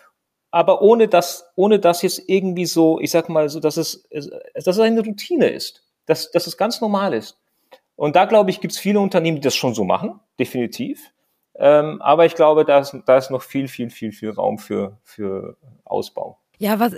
aber 0.51 0.81
ohne 0.81 1.07
dass, 1.07 1.51
ohne 1.55 1.79
dass 1.79 2.01
jetzt 2.01 2.23
irgendwie 2.29 2.67
so, 2.67 2.99
ich 2.99 3.11
sag 3.11 3.29
mal 3.29 3.51
so, 3.51 3.61
dass 3.61 3.77
es, 3.77 4.09
dass 4.11 4.67
es 4.67 4.79
eine 4.79 5.05
Routine 5.05 5.49
ist, 5.49 5.85
dass, 6.07 6.31
dass 6.31 6.47
es 6.47 6.57
ganz 6.57 6.81
normal 6.81 7.13
ist. 7.13 7.39
Und 7.95 8.17
da 8.17 8.25
glaube 8.25 8.51
ich, 8.51 8.61
gibt 8.61 8.73
es 8.73 8.81
viele 8.81 9.01
Unternehmen, 9.01 9.37
die 9.37 9.43
das 9.43 9.55
schon 9.55 9.75
so 9.75 9.85
machen, 9.85 10.19
definitiv. 10.39 11.12
Ähm, 11.55 12.01
aber 12.03 12.27
ich 12.27 12.35
glaube, 12.35 12.65
da 12.65 12.79
ist, 12.81 12.97
da 13.07 13.17
ist 13.19 13.31
noch 13.31 13.43
viel, 13.43 13.69
viel, 13.69 13.91
viel, 13.91 14.13
viel 14.13 14.31
Raum 14.31 14.59
für, 14.59 14.99
für 15.05 15.57
Ausbau. 15.85 16.39
Ja, 16.63 16.79
was, 16.79 16.95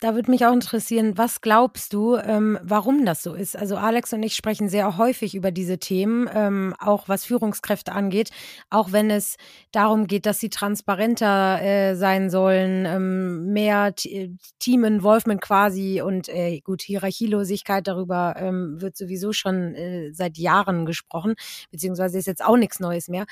da 0.00 0.14
würde 0.14 0.30
mich 0.30 0.46
auch 0.46 0.52
interessieren, 0.54 1.18
was 1.18 1.42
glaubst 1.42 1.92
du, 1.92 2.16
ähm, 2.16 2.58
warum 2.62 3.04
das 3.04 3.22
so 3.22 3.34
ist? 3.34 3.54
Also 3.54 3.76
Alex 3.76 4.14
und 4.14 4.22
ich 4.22 4.34
sprechen 4.34 4.70
sehr 4.70 4.96
häufig 4.96 5.34
über 5.34 5.50
diese 5.50 5.76
Themen, 5.76 6.26
ähm, 6.32 6.74
auch 6.78 7.06
was 7.06 7.26
Führungskräfte 7.26 7.92
angeht, 7.92 8.30
auch 8.70 8.90
wenn 8.90 9.10
es 9.10 9.36
darum 9.72 10.06
geht, 10.06 10.24
dass 10.24 10.40
sie 10.40 10.48
transparenter 10.48 11.60
äh, 11.60 11.96
sein 11.96 12.30
sollen, 12.30 12.86
ähm, 12.86 13.52
mehr 13.52 13.94
Team-Involvement 13.94 15.42
quasi 15.42 16.00
und 16.00 16.30
äh, 16.30 16.60
gut, 16.60 16.80
Hierarchielosigkeit, 16.80 17.86
darüber 17.86 18.36
ähm, 18.38 18.80
wird 18.80 18.96
sowieso 18.96 19.34
schon 19.34 19.74
äh, 19.74 20.14
seit 20.14 20.38
Jahren 20.38 20.86
gesprochen, 20.86 21.34
beziehungsweise 21.70 22.16
ist 22.16 22.26
jetzt 22.26 22.42
auch 22.42 22.56
nichts 22.56 22.80
Neues 22.80 23.08
mehr. 23.08 23.26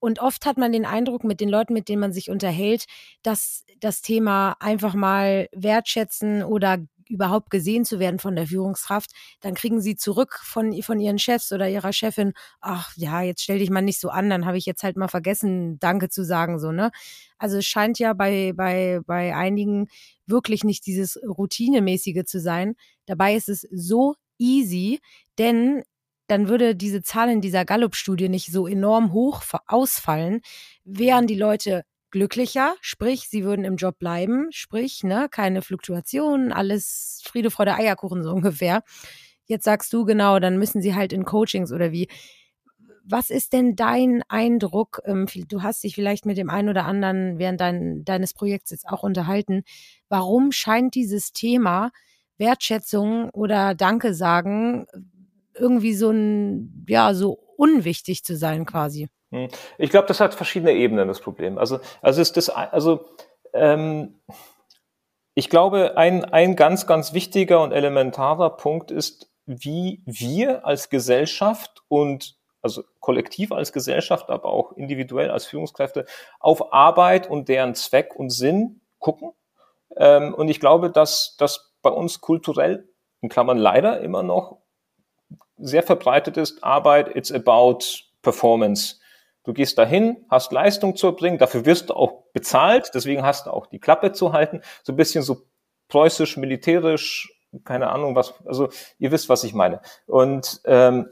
Und 0.00 0.18
oft 0.20 0.46
hat 0.46 0.58
man 0.58 0.72
den 0.72 0.86
Eindruck 0.86 1.24
mit 1.24 1.40
den 1.40 1.48
Leuten, 1.48 1.74
mit 1.74 1.88
denen 1.88 2.00
man 2.00 2.12
sich 2.12 2.30
unterhält, 2.30 2.86
dass 3.22 3.64
das 3.78 4.02
Thema 4.02 4.56
einfach 4.60 4.94
mal 4.94 5.48
wertschätzen 5.52 6.42
oder 6.42 6.78
überhaupt 7.10 7.50
gesehen 7.50 7.84
zu 7.84 7.98
werden 7.98 8.20
von 8.20 8.36
der 8.36 8.46
Führungskraft, 8.46 9.10
dann 9.40 9.54
kriegen 9.54 9.80
sie 9.80 9.96
zurück 9.96 10.40
von, 10.42 10.80
von 10.82 11.00
ihren 11.00 11.18
Chefs 11.18 11.52
oder 11.52 11.68
ihrer 11.68 11.92
Chefin, 11.92 12.32
ach 12.60 12.92
ja, 12.96 13.20
jetzt 13.20 13.42
stell 13.42 13.58
dich 13.58 13.68
mal 13.68 13.82
nicht 13.82 14.00
so 14.00 14.10
an, 14.10 14.30
dann 14.30 14.46
habe 14.46 14.56
ich 14.56 14.64
jetzt 14.64 14.84
halt 14.84 14.96
mal 14.96 15.08
vergessen, 15.08 15.78
Danke 15.80 16.08
zu 16.08 16.24
sagen, 16.24 16.58
so, 16.60 16.70
ne? 16.70 16.90
Also 17.36 17.58
es 17.58 17.66
scheint 17.66 17.98
ja 17.98 18.12
bei, 18.12 18.52
bei, 18.54 19.00
bei 19.06 19.34
einigen 19.34 19.88
wirklich 20.26 20.62
nicht 20.62 20.86
dieses 20.86 21.18
Routinemäßige 21.22 22.24
zu 22.24 22.38
sein. 22.40 22.76
Dabei 23.06 23.34
ist 23.34 23.48
es 23.48 23.66
so 23.72 24.14
easy, 24.38 25.00
denn 25.38 25.82
dann 26.30 26.48
würde 26.48 26.76
diese 26.76 27.02
Zahl 27.02 27.28
in 27.28 27.40
dieser 27.40 27.64
Gallup-Studie 27.64 28.28
nicht 28.28 28.52
so 28.52 28.68
enorm 28.68 29.12
hoch 29.12 29.42
ausfallen, 29.66 30.42
wären 30.84 31.26
die 31.26 31.34
Leute 31.34 31.84
glücklicher, 32.10 32.74
sprich, 32.80 33.28
sie 33.28 33.44
würden 33.44 33.64
im 33.64 33.76
Job 33.76 33.98
bleiben, 33.98 34.46
sprich, 34.50 35.02
ne, 35.02 35.28
keine 35.30 35.62
Fluktuationen, 35.62 36.52
alles 36.52 37.22
Friede, 37.24 37.50
Freude, 37.50 37.74
Eierkuchen 37.74 38.22
so 38.22 38.30
ungefähr. 38.34 38.82
Jetzt 39.46 39.64
sagst 39.64 39.92
du 39.92 40.04
genau, 40.04 40.38
dann 40.38 40.58
müssen 40.58 40.80
sie 40.80 40.94
halt 40.94 41.12
in 41.12 41.24
Coachings 41.24 41.72
oder 41.72 41.90
wie. 41.90 42.08
Was 43.04 43.30
ist 43.30 43.52
denn 43.52 43.74
dein 43.74 44.22
Eindruck? 44.28 45.00
Ähm, 45.04 45.26
du 45.48 45.62
hast 45.62 45.82
dich 45.82 45.96
vielleicht 45.96 46.26
mit 46.26 46.36
dem 46.36 46.50
einen 46.50 46.68
oder 46.68 46.84
anderen 46.84 47.38
während 47.38 47.60
dein, 47.60 48.04
deines 48.04 48.34
Projekts 48.34 48.70
jetzt 48.70 48.86
auch 48.86 49.02
unterhalten. 49.02 49.64
Warum 50.08 50.52
scheint 50.52 50.94
dieses 50.94 51.32
Thema 51.32 51.90
Wertschätzung 52.38 53.30
oder 53.30 53.74
Danke 53.74 54.14
sagen 54.14 54.86
irgendwie 55.60 55.94
so 55.94 56.10
ein, 56.10 56.84
ja, 56.88 57.14
so 57.14 57.38
unwichtig 57.56 58.24
zu 58.24 58.36
sein 58.36 58.66
quasi? 58.66 59.08
Hm. 59.32 59.48
Ich 59.78 59.90
glaube, 59.90 60.08
das 60.08 60.20
hat 60.20 60.34
verschiedene 60.34 60.72
Ebenen, 60.72 61.08
das 61.08 61.20
Problem. 61.20 61.58
Also, 61.58 61.80
also 62.02 62.20
ist 62.20 62.36
das, 62.36 62.50
also, 62.50 63.04
ähm, 63.52 64.20
ich 65.34 65.48
glaube, 65.48 65.96
ein, 65.96 66.24
ein 66.24 66.56
ganz, 66.56 66.86
ganz 66.86 67.12
wichtiger 67.12 67.62
und 67.62 67.72
elementarer 67.72 68.56
Punkt 68.56 68.90
ist, 68.90 69.30
wie 69.46 70.02
wir 70.04 70.66
als 70.66 70.90
Gesellschaft 70.90 71.82
und 71.88 72.36
also 72.62 72.82
kollektiv 73.00 73.52
als 73.52 73.72
Gesellschaft, 73.72 74.28
aber 74.28 74.50
auch 74.50 74.72
individuell 74.72 75.30
als 75.30 75.46
Führungskräfte 75.46 76.04
auf 76.40 76.72
Arbeit 76.72 77.28
und 77.28 77.48
deren 77.48 77.74
Zweck 77.74 78.14
und 78.14 78.30
Sinn 78.30 78.82
gucken. 78.98 79.32
Ähm, 79.96 80.34
und 80.34 80.48
ich 80.48 80.60
glaube, 80.60 80.90
dass 80.90 81.36
das 81.38 81.74
bei 81.82 81.90
uns 81.90 82.20
kulturell, 82.20 82.88
in 83.22 83.28
Klammern 83.28 83.58
leider 83.58 84.00
immer 84.00 84.22
noch 84.22 84.58
sehr 85.60 85.82
verbreitet 85.82 86.36
ist, 86.36 86.62
Arbeit, 86.64 87.14
it's 87.14 87.32
about 87.32 87.78
performance. 88.22 88.96
Du 89.44 89.52
gehst 89.52 89.78
dahin, 89.78 90.24
hast 90.28 90.52
Leistung 90.52 90.96
zu 90.96 91.08
erbringen, 91.08 91.38
dafür 91.38 91.64
wirst 91.64 91.90
du 91.90 91.94
auch 91.94 92.24
bezahlt, 92.32 92.90
deswegen 92.94 93.22
hast 93.22 93.46
du 93.46 93.50
auch 93.50 93.66
die 93.66 93.78
Klappe 93.78 94.12
zu 94.12 94.32
halten. 94.32 94.60
So 94.82 94.92
ein 94.92 94.96
bisschen 94.96 95.22
so 95.22 95.42
preußisch, 95.88 96.36
militärisch, 96.36 97.32
keine 97.64 97.88
Ahnung 97.88 98.14
was, 98.14 98.34
also 98.46 98.68
ihr 98.98 99.10
wisst, 99.10 99.28
was 99.28 99.44
ich 99.44 99.54
meine. 99.54 99.80
Und 100.06 100.60
ähm, 100.66 101.08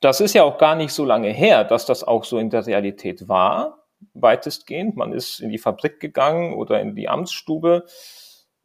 das 0.00 0.20
ist 0.20 0.34
ja 0.34 0.44
auch 0.44 0.56
gar 0.58 0.76
nicht 0.76 0.92
so 0.92 1.04
lange 1.04 1.28
her, 1.28 1.64
dass 1.64 1.84
das 1.84 2.04
auch 2.04 2.24
so 2.24 2.38
in 2.38 2.50
der 2.50 2.66
Realität 2.66 3.28
war, 3.28 3.86
weitestgehend. 4.14 4.96
Man 4.96 5.12
ist 5.12 5.40
in 5.40 5.50
die 5.50 5.58
Fabrik 5.58 6.00
gegangen 6.00 6.54
oder 6.54 6.80
in 6.80 6.94
die 6.94 7.08
Amtsstube. 7.08 7.84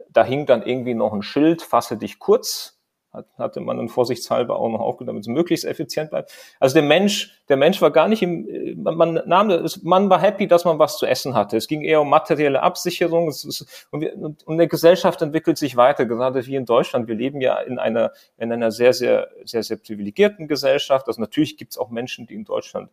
Da 0.09 0.23
hing 0.23 0.45
dann 0.45 0.63
irgendwie 0.63 0.93
noch 0.93 1.11
ein 1.11 1.23
Schild, 1.23 1.61
fasse 1.61 1.97
dich 1.97 2.19
kurz 2.19 2.74
hat, 3.15 3.25
hatte 3.37 3.59
man 3.61 3.77
dann 3.77 3.89
vorsichtshalber 3.89 4.57
auch 4.57 4.69
noch 4.69 4.79
aufgenommen, 4.79 5.17
damit 5.17 5.23
es 5.23 5.27
möglichst 5.27 5.65
effizient 5.65 6.09
bleibt. 6.09 6.31
Also 6.59 6.73
der 6.73 6.83
Mensch, 6.83 7.41
der 7.49 7.57
Mensch 7.57 7.81
war 7.81 7.91
gar 7.91 8.07
nicht 8.07 8.21
im, 8.21 8.47
äh, 8.49 8.75
man, 8.75 8.95
man 8.97 9.13
nahm, 9.25 9.67
man 9.83 10.09
war 10.09 10.21
happy, 10.21 10.47
dass 10.47 10.65
man 10.65 10.79
was 10.79 10.97
zu 10.97 11.05
essen 11.05 11.33
hatte. 11.33 11.57
Es 11.57 11.67
ging 11.67 11.81
eher 11.81 12.01
um 12.01 12.09
materielle 12.09 12.61
Absicherung 12.61 13.27
ist, 13.27 13.87
und, 13.91 14.01
wir, 14.01 14.15
und, 14.15 14.43
und 14.45 14.53
eine 14.53 14.67
Gesellschaft 14.67 15.21
entwickelt 15.21 15.57
sich 15.57 15.75
weiter, 15.75 16.05
gerade 16.05 16.45
wie 16.45 16.55
in 16.55 16.65
Deutschland. 16.65 17.07
Wir 17.07 17.15
leben 17.15 17.41
ja 17.41 17.57
in 17.59 17.79
einer, 17.79 18.11
in 18.37 18.51
einer 18.51 18.71
sehr, 18.71 18.93
sehr, 18.93 19.29
sehr, 19.43 19.63
sehr 19.63 19.77
privilegierten 19.77 20.47
Gesellschaft. 20.47 21.07
Also 21.07 21.21
natürlich 21.21 21.57
gibt 21.57 21.71
es 21.71 21.77
auch 21.77 21.89
Menschen, 21.89 22.27
die 22.27 22.35
in 22.35 22.45
Deutschland 22.45 22.89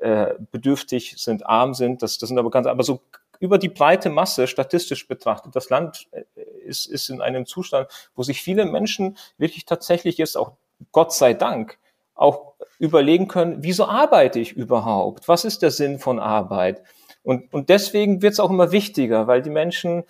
äh, 0.00 0.34
bedürftig 0.50 1.14
sind, 1.16 1.46
arm 1.46 1.74
sind. 1.74 2.02
Das, 2.02 2.18
das 2.18 2.28
sind 2.28 2.38
aber 2.38 2.50
ganz, 2.50 2.66
aber 2.66 2.82
so 2.82 3.00
über 3.40 3.58
die 3.58 3.68
breite 3.68 4.10
Masse 4.10 4.46
statistisch 4.46 5.08
betrachtet. 5.08 5.56
Das 5.56 5.70
Land 5.70 6.08
äh, 6.10 6.24
ist, 6.64 6.86
ist 6.86 7.10
in 7.10 7.20
einem 7.20 7.46
Zustand, 7.46 7.88
wo 8.14 8.22
sich 8.22 8.42
viele 8.42 8.64
Menschen 8.64 9.16
wirklich 9.38 9.64
tatsächlich 9.64 10.18
jetzt 10.18 10.36
auch 10.36 10.52
Gott 10.92 11.12
sei 11.12 11.34
Dank 11.34 11.78
auch 12.14 12.54
überlegen 12.78 13.28
können, 13.28 13.58
wieso 13.60 13.86
arbeite 13.86 14.40
ich 14.40 14.52
überhaupt? 14.52 15.28
Was 15.28 15.44
ist 15.44 15.62
der 15.62 15.70
Sinn 15.70 15.98
von 15.98 16.18
Arbeit? 16.18 16.82
Und, 17.22 17.52
und 17.52 17.68
deswegen 17.68 18.22
wird 18.22 18.34
es 18.34 18.40
auch 18.40 18.50
immer 18.50 18.72
wichtiger, 18.72 19.26
weil 19.26 19.42
die 19.42 19.50
Menschen 19.50 20.04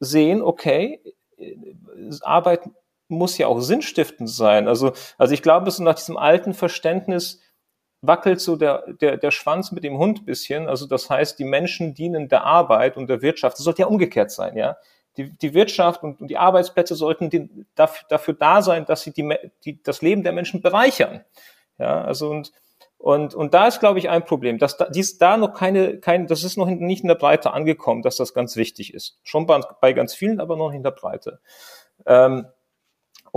sehen, 0.00 0.42
okay, 0.42 1.00
Arbeit 2.22 2.62
muss 3.08 3.38
ja 3.38 3.46
auch 3.46 3.60
sinnstiftend 3.60 4.28
sein. 4.28 4.68
Also, 4.68 4.92
also 5.16 5.34
ich 5.34 5.42
glaube, 5.42 5.70
so 5.70 5.82
nach 5.82 5.94
diesem 5.94 6.16
alten 6.16 6.54
Verständnis, 6.54 7.40
wackelt 8.00 8.40
so 8.40 8.56
der, 8.56 8.84
der, 9.00 9.16
der 9.16 9.30
Schwanz 9.30 9.72
mit 9.72 9.84
dem 9.84 9.98
Hund 9.98 10.24
bisschen. 10.24 10.68
Also 10.68 10.86
das 10.86 11.10
heißt, 11.10 11.38
die 11.38 11.44
Menschen 11.44 11.94
dienen 11.94 12.28
der 12.28 12.44
Arbeit 12.44 12.96
und 12.96 13.08
der 13.08 13.22
Wirtschaft. 13.22 13.58
Das 13.58 13.64
sollte 13.64 13.82
ja 13.82 13.88
umgekehrt 13.88 14.30
sein, 14.30 14.56
ja. 14.56 14.76
Die, 15.16 15.36
die 15.36 15.52
Wirtschaft 15.52 16.04
und, 16.04 16.20
und 16.20 16.28
die 16.28 16.36
Arbeitsplätze 16.36 16.94
sollten 16.94 17.28
die, 17.28 17.50
dafür, 17.74 18.06
dafür 18.08 18.34
da 18.34 18.62
sein, 18.62 18.84
dass 18.84 19.02
sie 19.02 19.12
die, 19.12 19.36
die, 19.64 19.82
das 19.82 20.00
Leben 20.00 20.22
der 20.22 20.32
Menschen 20.32 20.62
bereichern. 20.62 21.24
Ja, 21.76 22.02
also 22.02 22.30
und, 22.30 22.52
und, 22.98 23.34
und 23.34 23.52
da 23.52 23.66
ist, 23.66 23.80
glaube 23.80 23.98
ich, 23.98 24.08
ein 24.08 24.24
Problem, 24.24 24.58
dass 24.58 24.76
da, 24.76 24.88
dies 24.88 25.18
da 25.18 25.36
noch 25.36 25.54
keine, 25.54 25.98
kein, 25.98 26.28
das 26.28 26.44
ist 26.44 26.56
noch 26.56 26.66
nicht 26.66 27.02
in 27.02 27.08
der 27.08 27.16
Breite 27.16 27.52
angekommen, 27.52 28.02
dass 28.02 28.16
das 28.16 28.32
ganz 28.32 28.54
wichtig 28.54 28.94
ist. 28.94 29.18
Schon 29.24 29.46
bei, 29.46 29.60
bei 29.80 29.92
ganz 29.92 30.14
vielen, 30.14 30.40
aber 30.40 30.56
noch 30.56 30.68
nicht 30.68 30.78
in 30.78 30.82
der 30.84 30.92
Breite. 30.92 31.40
Ähm, 32.06 32.46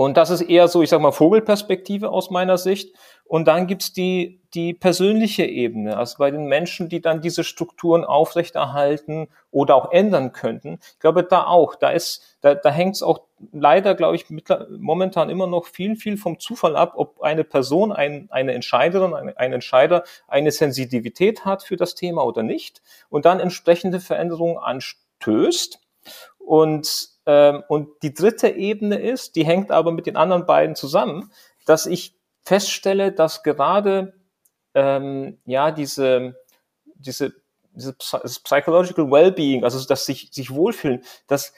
und 0.03 0.17
das 0.17 0.29
ist 0.29 0.41
eher 0.41 0.67
so, 0.67 0.81
ich 0.81 0.89
sag 0.89 1.01
mal, 1.01 1.11
Vogelperspektive 1.11 2.09
aus 2.09 2.29
meiner 2.29 2.57
Sicht. 2.57 2.95
Und 3.25 3.47
dann 3.47 3.67
gibt's 3.67 3.93
die, 3.93 4.41
die 4.53 4.73
persönliche 4.73 5.45
Ebene, 5.45 5.95
also 5.95 6.17
bei 6.17 6.31
den 6.31 6.45
Menschen, 6.45 6.89
die 6.89 7.01
dann 7.01 7.21
diese 7.21 7.43
Strukturen 7.43 8.03
aufrechterhalten 8.03 9.29
oder 9.51 9.75
auch 9.75 9.91
ändern 9.91 10.33
könnten. 10.33 10.79
Ich 10.93 10.99
glaube, 10.99 11.23
da 11.23 11.45
auch, 11.45 11.75
da 11.75 11.91
ist, 11.91 12.37
da, 12.41 12.55
da 12.55 12.69
hängt's 12.69 13.03
auch 13.03 13.21
leider, 13.53 13.95
glaube 13.95 14.15
ich, 14.15 14.25
momentan 14.69 15.29
immer 15.29 15.47
noch 15.47 15.65
viel, 15.65 15.95
viel 15.95 16.17
vom 16.17 16.39
Zufall 16.39 16.75
ab, 16.75 16.93
ob 16.95 17.21
eine 17.21 17.43
Person, 17.43 17.91
ein, 17.91 18.27
eine 18.31 18.53
Entscheiderin, 18.53 19.13
ein, 19.13 19.37
ein 19.37 19.53
Entscheider 19.53 20.03
eine 20.27 20.51
Sensitivität 20.51 21.45
hat 21.45 21.63
für 21.63 21.77
das 21.77 21.95
Thema 21.95 22.25
oder 22.25 22.43
nicht 22.43 22.81
und 23.09 23.25
dann 23.25 23.39
entsprechende 23.39 23.99
Veränderungen 23.99 24.57
anstößt. 24.57 25.79
Und 26.39 27.10
ähm, 27.25 27.63
und 27.67 27.89
die 28.03 28.13
dritte 28.13 28.49
Ebene 28.49 28.99
ist, 28.99 29.35
die 29.35 29.45
hängt 29.45 29.71
aber 29.71 29.91
mit 29.91 30.05
den 30.05 30.15
anderen 30.15 30.45
beiden 30.45 30.75
zusammen, 30.75 31.31
dass 31.65 31.85
ich 31.85 32.15
feststelle, 32.43 33.11
dass 33.11 33.43
gerade 33.43 34.13
ähm, 34.73 35.39
ja 35.45 35.71
diese 35.71 36.35
diese 36.95 37.33
diese 37.73 37.93
psychological 37.93 39.09
Wellbeing, 39.09 39.63
also 39.63 39.85
das 39.85 40.05
sich 40.05 40.29
sich 40.31 40.51
wohlfühlen, 40.53 41.03
dass 41.27 41.53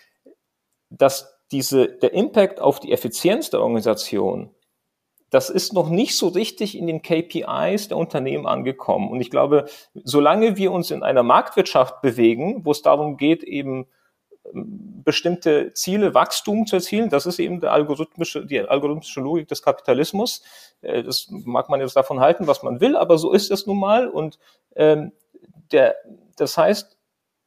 dass 0.89 1.39
diese 1.51 1.87
der 1.87 2.13
Impact 2.13 2.59
auf 2.59 2.79
die 2.79 2.91
Effizienz 2.91 3.49
der 3.49 3.61
Organisation 3.61 4.53
das 5.33 5.49
ist 5.49 5.73
noch 5.73 5.89
nicht 5.89 6.15
so 6.15 6.27
richtig 6.27 6.77
in 6.77 6.85
den 6.85 7.01
KPIs 7.01 7.87
der 7.87 7.97
Unternehmen 7.97 8.45
angekommen. 8.45 9.09
Und 9.09 9.19
ich 9.19 9.31
glaube, 9.31 9.65
solange 9.95 10.57
wir 10.57 10.71
uns 10.71 10.91
in 10.91 11.01
einer 11.01 11.23
Marktwirtschaft 11.23 12.03
bewegen, 12.03 12.63
wo 12.65 12.71
es 12.71 12.83
darum 12.83 13.17
geht, 13.17 13.41
eben 13.41 13.87
bestimmte 14.53 15.73
Ziele, 15.73 16.13
Wachstum 16.13 16.65
zu 16.65 16.77
erzielen. 16.77 17.09
Das 17.09 17.25
ist 17.25 17.39
eben 17.39 17.63
algorithmische, 17.63 18.45
die 18.45 18.59
algorithmische 18.59 19.21
Logik 19.21 19.47
des 19.47 19.61
Kapitalismus. 19.61 20.43
Äh, 20.81 21.03
das 21.03 21.27
mag 21.29 21.69
man 21.69 21.81
jetzt 21.81 21.95
davon 21.95 22.19
halten, 22.19 22.47
was 22.47 22.63
man 22.63 22.79
will, 22.81 22.95
aber 22.95 23.17
so 23.17 23.31
ist 23.31 23.51
es 23.51 23.65
nun 23.67 23.79
mal. 23.79 24.07
Und 24.07 24.39
ähm, 24.75 25.11
der, 25.71 25.95
das 26.37 26.57
heißt, 26.57 26.97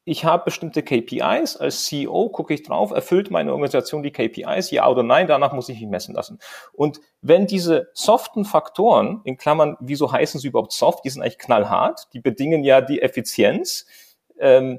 ich 0.08 0.24
habe 0.24 0.44
bestimmte 0.44 0.84
KPIs. 0.84 1.56
Als 1.56 1.84
CEO 1.84 2.28
gucke 2.28 2.54
ich 2.54 2.62
drauf, 2.62 2.92
erfüllt 2.92 3.32
meine 3.32 3.50
Organisation 3.52 4.04
die 4.04 4.12
KPIs, 4.12 4.70
ja 4.70 4.88
oder 4.88 5.02
nein, 5.02 5.26
danach 5.26 5.52
muss 5.52 5.68
ich 5.68 5.80
mich 5.80 5.90
messen 5.90 6.14
lassen. 6.14 6.38
Und 6.72 7.00
wenn 7.22 7.48
diese 7.48 7.90
soften 7.92 8.44
Faktoren, 8.44 9.20
in 9.24 9.36
Klammern, 9.36 9.76
wieso 9.80 10.12
heißen 10.12 10.38
sie 10.40 10.48
überhaupt 10.48 10.72
soft, 10.72 11.04
die 11.04 11.10
sind 11.10 11.22
eigentlich 11.22 11.38
knallhart, 11.38 12.08
die 12.12 12.20
bedingen 12.20 12.62
ja 12.62 12.80
die 12.80 13.02
Effizienz, 13.02 13.86
ähm, 14.38 14.78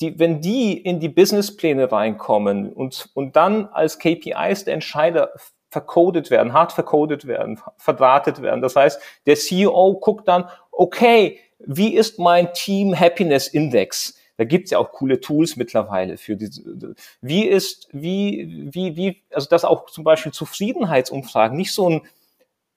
die, 0.00 0.18
wenn 0.18 0.40
die 0.40 0.78
in 0.78 1.00
die 1.00 1.08
Businesspläne 1.08 1.90
reinkommen 1.90 2.72
und, 2.72 3.10
und 3.14 3.36
dann 3.36 3.66
als 3.66 3.98
KPIs 3.98 4.64
der 4.64 4.74
Entscheider 4.74 5.30
vercodet 5.70 6.30
werden, 6.30 6.52
hart 6.52 6.72
vercodet 6.72 7.26
werden, 7.26 7.60
verdrahtet 7.76 8.42
werden. 8.42 8.60
Das 8.60 8.76
heißt, 8.76 9.00
der 9.26 9.36
CEO 9.36 9.98
guckt 10.00 10.26
dann, 10.26 10.48
okay, 10.72 11.38
wie 11.58 11.94
ist 11.94 12.18
mein 12.18 12.52
Team 12.54 12.98
Happiness 12.98 13.46
Index? 13.46 14.16
Da 14.36 14.44
gibt's 14.44 14.70
ja 14.70 14.78
auch 14.78 14.90
coole 14.92 15.20
Tools 15.20 15.56
mittlerweile 15.56 16.16
für 16.16 16.34
diese. 16.34 16.94
Wie 17.20 17.44
ist, 17.44 17.88
wie, 17.92 18.70
wie, 18.72 18.96
wie, 18.96 19.22
also 19.32 19.46
das 19.50 19.66
auch 19.66 19.90
zum 19.90 20.02
Beispiel 20.02 20.32
Zufriedenheitsumfragen, 20.32 21.56
nicht 21.56 21.74
so 21.74 21.90
ein 21.90 22.02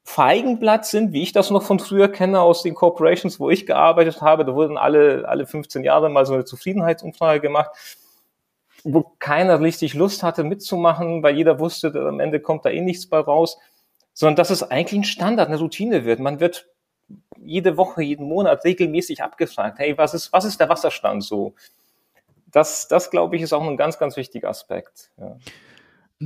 Feigenblatt 0.04 0.86
sind, 0.86 1.14
wie 1.14 1.24
ich 1.24 1.32
das 1.32 1.50
noch 1.50 1.64
von 1.64 1.80
früher 1.80 2.10
kenne 2.10 2.42
aus 2.42 2.62
den 2.62 2.76
Corporations, 2.76 3.40
wo 3.40 3.50
ich 3.50 3.66
gearbeitet 3.66 4.22
habe. 4.22 4.44
Da 4.44 4.54
wurden 4.54 4.78
alle, 4.78 5.28
alle 5.28 5.46
15 5.46 5.84
Jahre 5.84 6.10
mal 6.10 6.26
so 6.26 6.34
eine 6.34 6.46
Zufriedenheitsumfrage 6.46 7.40
gemacht, 7.40 7.72
wo 8.84 9.14
keiner 9.20 9.62
richtig 9.62 9.94
Lust 9.94 10.22
hatte 10.22 10.44
mitzumachen, 10.44 11.24
weil 11.24 11.36
jeder 11.36 11.58
wusste, 11.60 11.94
am 11.96 12.20
Ende 12.20 12.42
kommt 12.42 12.66
da 12.66 12.70
eh 12.70 12.82
nichts 12.82 13.08
bei 13.08 13.20
raus, 13.20 13.58
sondern 14.14 14.36
dass 14.36 14.50
es 14.50 14.70
eigentlich 14.70 15.00
ein 15.00 15.06
Standard, 15.06 15.48
eine 15.48 15.58
Routine 15.58 16.04
wird. 16.04 16.20
Man 16.20 16.42
wird 16.42 16.68
jede 17.40 17.78
Woche, 17.78 18.04
jeden 18.04 18.28
Monat 18.28 18.66
regelmäßig 18.66 19.24
abgefragt, 19.24 19.80
hey, 19.80 19.98
was 19.98 20.14
ist, 20.14 20.34
was 20.34 20.46
ist 20.46 20.60
der 20.60 20.70
Wasserstand 20.70 21.24
so? 21.24 21.54
Das, 22.52 22.88
das 22.88 23.10
glaube 23.10 23.36
ich, 23.36 23.42
ist 23.42 23.54
auch 23.54 23.64
ein 23.64 23.78
ganz, 23.78 23.98
ganz 23.98 24.18
wichtiger 24.18 24.50
Aspekt. 24.50 25.10
Ja. 25.18 25.38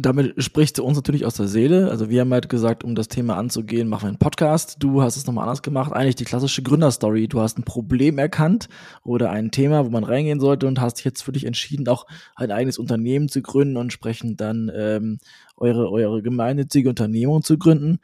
Damit 0.01 0.43
sprichst 0.43 0.77
du 0.77 0.83
uns 0.83 0.95
natürlich 0.97 1.25
aus 1.25 1.35
der 1.35 1.47
Seele. 1.47 1.89
Also 1.89 2.09
wir 2.09 2.21
haben 2.21 2.33
halt 2.33 2.49
gesagt, 2.49 2.83
um 2.83 2.93
das 2.93 3.07
Thema 3.07 3.37
anzugehen, 3.37 3.87
machen 3.87 4.03
wir 4.03 4.07
einen 4.09 4.19
Podcast. 4.19 4.75
Du 4.79 5.01
hast 5.01 5.17
es 5.17 5.25
nochmal 5.25 5.45
anders 5.45 5.61
gemacht. 5.61 5.91
Eigentlich 5.93 6.15
die 6.15 6.25
klassische 6.25 6.61
Gründerstory. 6.61 7.27
Du 7.27 7.39
hast 7.39 7.57
ein 7.57 7.63
Problem 7.63 8.17
erkannt 8.17 8.69
oder 9.03 9.29
ein 9.31 9.49
Thema, 9.49 9.85
wo 9.85 9.89
man 9.89 10.03
reingehen 10.03 10.39
sollte 10.39 10.67
und 10.67 10.81
hast 10.81 11.03
jetzt 11.03 11.23
für 11.23 11.31
dich 11.31 11.45
entschieden, 11.45 11.87
auch 11.87 12.05
ein 12.35 12.51
eigenes 12.51 12.77
Unternehmen 12.77 13.29
zu 13.29 13.41
gründen 13.41 13.77
und 13.77 13.83
entsprechend 13.83 14.39
dann 14.39 14.71
ähm, 14.75 15.19
eure, 15.55 15.89
eure 15.89 16.21
gemeinnützige 16.21 16.89
Unternehmung 16.89 17.41
zu 17.41 17.57
gründen. 17.57 17.99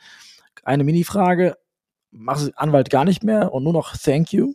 Eine 0.63 0.83
Mini-Frage. 0.83 1.57
Machst 2.11 2.47
du 2.47 2.51
Anwalt 2.55 2.89
gar 2.89 3.05
nicht 3.05 3.23
mehr 3.23 3.53
und 3.53 3.63
nur 3.63 3.73
noch 3.73 3.97
Thank 3.97 4.33
you? 4.33 4.53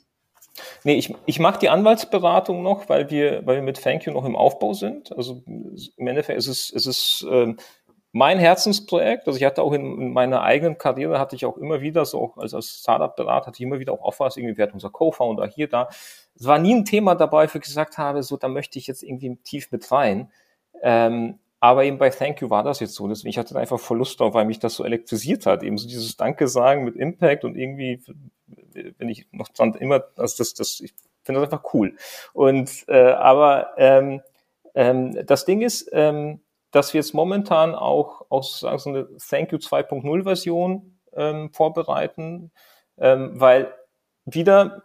Nee, 0.84 0.94
ich, 0.94 1.14
ich 1.26 1.38
mache 1.38 1.58
die 1.58 1.68
Anwaltsberatung 1.68 2.62
noch, 2.62 2.88
weil 2.88 3.10
wir, 3.10 3.46
weil 3.46 3.56
wir 3.56 3.62
mit 3.62 3.82
Thank 3.82 4.06
You 4.06 4.12
noch 4.12 4.24
im 4.24 4.36
Aufbau 4.36 4.72
sind. 4.72 5.16
Also 5.16 5.42
im 5.46 6.06
Endeffekt 6.06 6.38
ist 6.38 6.46
es, 6.46 6.70
ist 6.70 6.86
es 6.86 7.26
äh, 7.30 7.54
mein 8.12 8.38
Herzensprojekt. 8.38 9.26
Also 9.26 9.38
ich 9.38 9.44
hatte 9.44 9.62
auch 9.62 9.72
in, 9.72 10.00
in, 10.00 10.12
meiner 10.12 10.42
eigenen 10.42 10.78
Karriere 10.78 11.18
hatte 11.18 11.36
ich 11.36 11.44
auch 11.44 11.56
immer 11.56 11.80
wieder 11.80 12.04
so, 12.04 12.20
auch 12.20 12.36
als, 12.38 12.54
als 12.54 12.80
Startup-Berater 12.80 13.46
hatte 13.46 13.56
ich 13.56 13.66
immer 13.66 13.78
wieder 13.78 13.92
auch 13.92 14.02
Offers, 14.02 14.36
irgendwie 14.36 14.56
wer 14.56 14.72
unser 14.72 14.90
Co-Founder 14.90 15.46
hier, 15.46 15.68
da. 15.68 15.88
Es 16.34 16.46
war 16.46 16.58
nie 16.58 16.74
ein 16.74 16.84
Thema 16.84 17.14
dabei, 17.14 17.48
wo 17.52 17.58
ich 17.58 17.64
gesagt 17.64 17.98
habe, 17.98 18.22
so, 18.22 18.36
da 18.36 18.48
möchte 18.48 18.78
ich 18.78 18.86
jetzt 18.86 19.02
irgendwie 19.02 19.36
tief 19.44 19.70
mit 19.72 19.90
rein. 19.90 20.30
Ähm, 20.82 21.38
aber 21.60 21.84
eben 21.84 21.98
bei 21.98 22.10
Thank 22.10 22.40
You 22.40 22.50
war 22.50 22.62
das 22.62 22.80
jetzt 22.80 22.94
so. 22.94 23.08
Deswegen 23.08 23.30
ich 23.30 23.38
hatte 23.38 23.58
einfach 23.58 23.80
Verlust 23.80 24.20
drauf, 24.20 24.34
weil 24.34 24.44
mich 24.44 24.60
das 24.60 24.74
so 24.74 24.84
elektrisiert 24.84 25.46
hat. 25.46 25.62
Eben 25.62 25.76
so 25.76 25.88
dieses 25.88 26.16
Danke 26.16 26.46
sagen 26.46 26.84
mit 26.84 26.96
Impact 26.96 27.44
und 27.44 27.56
irgendwie, 27.56 28.00
wenn 28.98 29.08
ich 29.08 29.26
noch 29.32 29.48
dran 29.48 29.74
immer, 29.74 30.04
also 30.16 30.36
das, 30.38 30.54
das, 30.54 30.80
ich 30.80 30.94
finde 31.24 31.40
das 31.40 31.52
einfach 31.52 31.74
cool. 31.74 31.96
Und 32.32 32.84
äh, 32.88 33.10
aber 33.10 33.72
ähm, 33.76 34.22
ähm, 34.74 35.26
das 35.26 35.44
Ding 35.44 35.60
ist, 35.62 35.90
ähm, 35.92 36.40
dass 36.70 36.94
wir 36.94 37.00
jetzt 37.00 37.14
momentan 37.14 37.74
auch 37.74 38.26
aus 38.28 38.60
sagen, 38.60 38.78
so 38.78 38.90
eine 38.90 39.08
Thank 39.16 39.52
You 39.52 39.58
2.0 39.58 40.22
Version 40.22 41.00
ähm, 41.14 41.50
vorbereiten, 41.52 42.52
ähm, 42.98 43.32
weil 43.40 43.74
wieder 44.24 44.84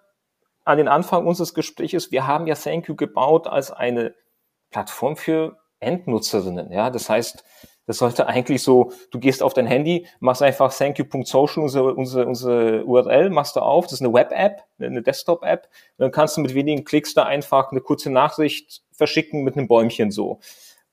an 0.65 0.77
den 0.77 0.87
Anfang 0.87 1.27
unseres 1.27 1.53
Gesprächs, 1.53 2.11
wir 2.11 2.25
haben 2.25 2.47
ja 2.47 2.55
Thank 2.55 2.87
You 2.87 2.95
gebaut 2.95 3.47
als 3.47 3.71
eine 3.71 4.15
Plattform 4.71 5.17
für 5.17 5.57
Endnutzerinnen. 5.83 6.71
Ja, 6.71 6.89
das 6.89 7.09
heißt, 7.09 7.43
das 7.85 7.97
sollte 7.97 8.27
eigentlich 8.27 8.63
so, 8.63 8.91
du 9.11 9.19
gehst 9.19 9.43
auf 9.43 9.53
dein 9.53 9.67
Handy, 9.67 10.07
machst 10.19 10.41
einfach 10.41 10.73
thankyou.social, 10.73 11.63
unsere, 11.63 11.93
unsere, 11.93 12.25
unsere 12.25 12.85
URL, 12.85 13.29
machst 13.29 13.55
du 13.55 13.59
auf, 13.59 13.85
das 13.85 13.93
ist 13.93 14.01
eine 14.01 14.13
Web-App, 14.13 14.63
eine 14.79 15.01
Desktop-App, 15.01 15.67
dann 15.97 16.11
kannst 16.11 16.37
du 16.37 16.41
mit 16.41 16.53
wenigen 16.53 16.85
Klicks 16.85 17.13
da 17.13 17.23
einfach 17.23 17.71
eine 17.71 17.81
kurze 17.81 18.09
Nachricht 18.09 18.83
verschicken 18.93 19.43
mit 19.43 19.57
einem 19.57 19.67
Bäumchen 19.67 20.11
so. 20.11 20.39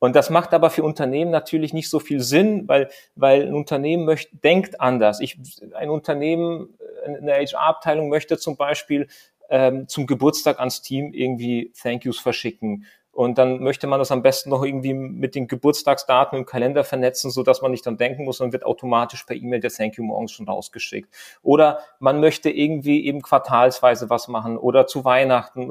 Und 0.00 0.16
das 0.16 0.30
macht 0.30 0.54
aber 0.54 0.70
für 0.70 0.82
Unternehmen 0.82 1.30
natürlich 1.30 1.74
nicht 1.74 1.90
so 1.90 2.00
viel 2.00 2.20
Sinn, 2.20 2.66
weil, 2.66 2.88
weil 3.14 3.46
ein 3.46 3.54
Unternehmen 3.54 4.06
möchte, 4.06 4.34
denkt 4.38 4.80
anders. 4.80 5.20
Ich, 5.20 5.38
ein 5.74 5.90
Unternehmen, 5.90 6.74
eine 7.04 7.34
HR-Abteilung 7.34 8.08
möchte 8.08 8.38
zum 8.38 8.56
Beispiel 8.56 9.08
ähm, 9.50 9.88
zum 9.88 10.06
Geburtstag 10.06 10.58
ans 10.58 10.80
Team 10.80 11.12
irgendwie 11.12 11.72
Thank 11.80 12.04
Yous 12.04 12.18
verschicken 12.18 12.86
und 13.20 13.36
dann 13.36 13.58
möchte 13.58 13.86
man 13.86 13.98
das 13.98 14.12
am 14.12 14.22
besten 14.22 14.48
noch 14.48 14.64
irgendwie 14.64 14.94
mit 14.94 15.34
den 15.34 15.46
Geburtstagsdaten 15.46 16.38
im 16.38 16.46
Kalender 16.46 16.84
vernetzen, 16.84 17.30
so 17.30 17.42
dass 17.42 17.60
man 17.60 17.70
nicht 17.70 17.84
dann 17.84 17.98
denken 17.98 18.24
muss, 18.24 18.38
dann 18.38 18.54
wird 18.54 18.64
automatisch 18.64 19.24
per 19.24 19.36
E-Mail 19.36 19.60
der 19.60 19.70
Thank 19.70 19.98
You 19.98 20.04
morgens 20.04 20.32
schon 20.32 20.48
rausgeschickt. 20.48 21.14
Oder 21.42 21.80
man 21.98 22.20
möchte 22.20 22.48
irgendwie 22.48 23.04
eben 23.04 23.20
quartalsweise 23.20 24.08
was 24.08 24.28
machen 24.28 24.56
oder 24.56 24.86
zu 24.86 25.04
Weihnachten. 25.04 25.70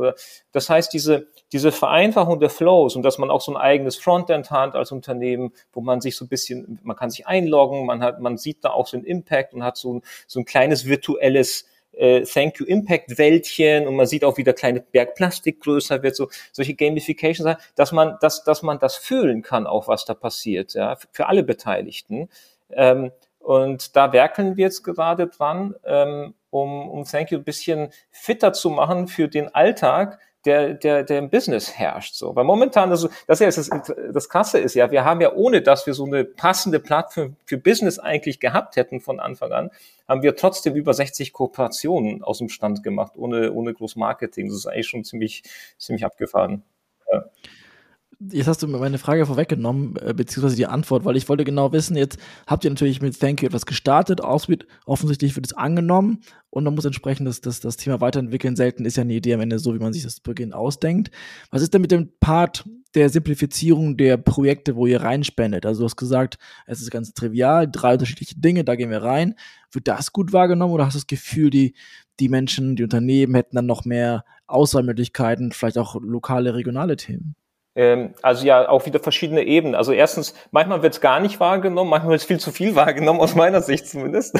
Das 0.51 0.69
heißt, 0.69 0.93
diese, 0.93 1.25
diese 1.51 1.71
Vereinfachung 1.71 2.39
der 2.39 2.51
Flows 2.51 2.95
und 2.95 3.01
dass 3.01 3.17
man 3.17 3.31
auch 3.31 3.41
so 3.41 3.51
ein 3.51 3.57
eigenes 3.57 3.97
Frontend 3.97 4.51
hat 4.51 4.75
als 4.75 4.91
Unternehmen, 4.91 5.51
wo 5.73 5.81
man 5.81 6.01
sich 6.01 6.17
so 6.17 6.25
ein 6.25 6.27
bisschen, 6.27 6.79
man 6.83 6.95
kann 6.95 7.09
sich 7.09 7.25
einloggen, 7.25 7.87
man 7.87 8.03
hat, 8.03 8.19
man 8.19 8.37
sieht 8.37 8.63
da 8.63 8.69
auch 8.69 8.85
so 8.85 8.95
einen 8.95 9.07
Impact 9.07 9.55
und 9.55 9.63
hat 9.63 9.75
so 9.75 9.95
ein, 9.95 10.01
so 10.27 10.39
ein 10.39 10.45
kleines 10.45 10.85
virtuelles 10.85 11.65
äh, 11.93 12.21
Thank 12.21 12.59
You 12.59 12.65
Impact 12.65 13.17
Wäldchen 13.17 13.87
und 13.87 13.95
man 13.95 14.07
sieht 14.07 14.23
auch, 14.23 14.37
wie 14.37 14.43
der 14.43 14.53
kleine 14.53 14.81
Berg 14.81 15.15
Plastik 15.15 15.59
größer 15.61 16.01
wird, 16.03 16.15
so 16.15 16.29
solche 16.51 16.75
Gamification, 16.75 17.55
dass 17.75 17.91
man, 17.91 18.17
dass, 18.21 18.43
dass 18.43 18.61
man 18.61 18.79
das 18.79 18.95
fühlen 18.95 19.41
kann, 19.41 19.67
auch 19.67 19.87
was 19.87 20.05
da 20.05 20.13
passiert, 20.13 20.73
ja, 20.73 20.97
für 21.11 21.27
alle 21.27 21.43
Beteiligten. 21.43 22.29
Ähm, 22.71 23.11
und 23.39 23.95
da 23.95 24.13
werkeln 24.13 24.57
wir 24.57 24.65
jetzt 24.65 24.83
gerade 24.83 25.27
dran, 25.27 25.75
ähm, 25.85 26.35
um, 26.49 26.89
um 26.89 27.05
Thank 27.05 27.31
You 27.31 27.39
ein 27.39 27.43
bisschen 27.43 27.89
fitter 28.11 28.53
zu 28.53 28.69
machen 28.69 29.07
für 29.07 29.27
den 29.27 29.53
Alltag, 29.53 30.19
der, 30.45 30.73
der, 30.73 31.03
der 31.03 31.19
im 31.19 31.29
Business 31.29 31.77
herrscht. 31.77 32.15
So. 32.15 32.35
Weil 32.35 32.45
momentan, 32.45 32.89
das, 32.89 33.07
das, 33.27 33.41
ist 33.41 33.57
das, 33.57 33.69
das 34.13 34.29
Krasse 34.29 34.59
ist 34.59 34.73
ja, 34.75 34.89
wir 34.91 35.03
haben 35.03 35.21
ja, 35.21 35.33
ohne 35.33 35.61
dass 35.61 35.85
wir 35.85 35.93
so 35.93 36.05
eine 36.05 36.23
passende 36.23 36.79
Plattform 36.79 37.35
für 37.45 37.57
Business 37.57 37.99
eigentlich 37.99 38.39
gehabt 38.39 38.75
hätten 38.75 39.01
von 39.01 39.19
Anfang 39.19 39.51
an, 39.51 39.71
haben 40.07 40.23
wir 40.23 40.35
trotzdem 40.35 40.75
über 40.75 40.93
60 40.93 41.33
Kooperationen 41.33 42.23
aus 42.23 42.39
dem 42.39 42.49
Stand 42.49 42.83
gemacht, 42.83 43.13
ohne, 43.15 43.51
ohne 43.51 43.73
groß 43.73 43.95
Marketing. 43.95 44.47
Das 44.47 44.57
ist 44.57 44.65
eigentlich 44.65 44.87
schon 44.87 45.03
ziemlich, 45.03 45.43
ziemlich 45.77 46.05
abgefahren. 46.05 46.63
Ja. 47.11 47.25
Jetzt 48.21 48.47
hast 48.47 48.61
du 48.61 48.67
meine 48.67 48.97
Frage 48.97 49.25
vorweggenommen, 49.25 49.95
äh, 49.95 50.13
beziehungsweise 50.13 50.57
die 50.57 50.65
Antwort, 50.65 51.05
weil 51.05 51.15
ich 51.15 51.29
wollte 51.29 51.45
genau 51.45 51.71
wissen, 51.71 51.95
jetzt 51.95 52.17
habt 52.47 52.65
ihr 52.65 52.69
natürlich 52.69 53.01
mit 53.01 53.17
Thank 53.17 53.41
You 53.41 53.47
etwas 53.47 53.65
gestartet, 53.65 54.19
offensichtlich 54.19 55.37
wird 55.37 55.45
es 55.45 55.53
angenommen 55.53 56.19
und 56.49 56.65
man 56.65 56.75
muss 56.75 56.83
entsprechend 56.83 57.29
das, 57.29 57.39
das, 57.39 57.61
das 57.61 57.77
Thema 57.77 58.01
weiterentwickeln. 58.01 58.57
Selten 58.57 58.83
ist 58.83 58.97
ja 58.97 59.03
eine 59.03 59.13
Idee 59.13 59.35
am 59.35 59.39
Ende 59.39 59.57
so, 59.57 59.73
wie 59.73 59.79
man 59.79 59.93
sich 59.93 60.03
das 60.03 60.15
zu 60.15 60.23
Beginn 60.23 60.51
ausdenkt. 60.51 61.11
Was 61.49 61.61
ist 61.61 61.73
denn 61.73 61.79
mit 61.79 61.91
dem 61.91 62.11
Part 62.19 62.65
der 62.93 63.09
Simplifizierung 63.09 63.95
der 63.95 64.17
Projekte, 64.17 64.75
wo 64.75 64.85
ihr 64.85 65.01
reinspendet? 65.01 65.65
Also 65.65 65.79
du 65.79 65.85
hast 65.85 65.95
gesagt, 65.95 66.37
es 66.67 66.81
ist 66.81 66.91
ganz 66.91 67.13
trivial, 67.13 67.69
drei 67.71 67.93
unterschiedliche 67.93 68.37
Dinge, 68.37 68.65
da 68.65 68.75
gehen 68.75 68.89
wir 68.89 69.01
rein. 69.01 69.35
Wird 69.71 69.87
das 69.87 70.11
gut 70.11 70.33
wahrgenommen 70.33 70.73
oder 70.73 70.85
hast 70.85 70.95
du 70.95 70.99
das 70.99 71.07
Gefühl, 71.07 71.51
die, 71.51 71.73
die 72.19 72.27
Menschen, 72.27 72.75
die 72.75 72.83
Unternehmen 72.83 73.35
hätten 73.35 73.55
dann 73.55 73.65
noch 73.65 73.85
mehr 73.85 74.25
Auswahlmöglichkeiten, 74.45 75.53
vielleicht 75.53 75.77
auch 75.77 75.95
lokale, 76.01 76.53
regionale 76.53 76.97
Themen? 76.97 77.37
Ähm, 77.79 78.13
also 78.21 78.45
ja, 78.45 78.67
auch 78.67 78.85
wieder 78.85 78.99
verschiedene 78.99 79.43
Ebenen. 79.43 79.73
Also 79.73 79.93
erstens, 79.93 80.33
manchmal 80.51 80.83
wird 80.83 80.95
es 80.95 80.99
gar 80.99 81.21
nicht 81.21 81.39
wahrgenommen, 81.39 81.89
manchmal 81.89 82.11
wird 82.11 82.19
es 82.19 82.27
viel 82.27 82.39
zu 82.39 82.51
viel 82.51 82.75
wahrgenommen, 82.75 83.21
aus 83.21 83.35
meiner 83.35 83.61
Sicht 83.61 83.87
zumindest. 83.87 84.37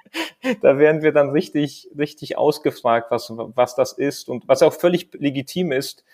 da 0.60 0.76
werden 0.76 1.00
wir 1.00 1.12
dann 1.12 1.30
richtig, 1.30 1.88
richtig 1.96 2.36
ausgefragt, 2.36 3.10
was, 3.10 3.32
was 3.34 3.74
das 3.74 3.94
ist 3.94 4.28
und 4.28 4.46
was 4.48 4.62
auch 4.62 4.74
völlig 4.74 5.08
legitim 5.14 5.72
ist. 5.72 6.04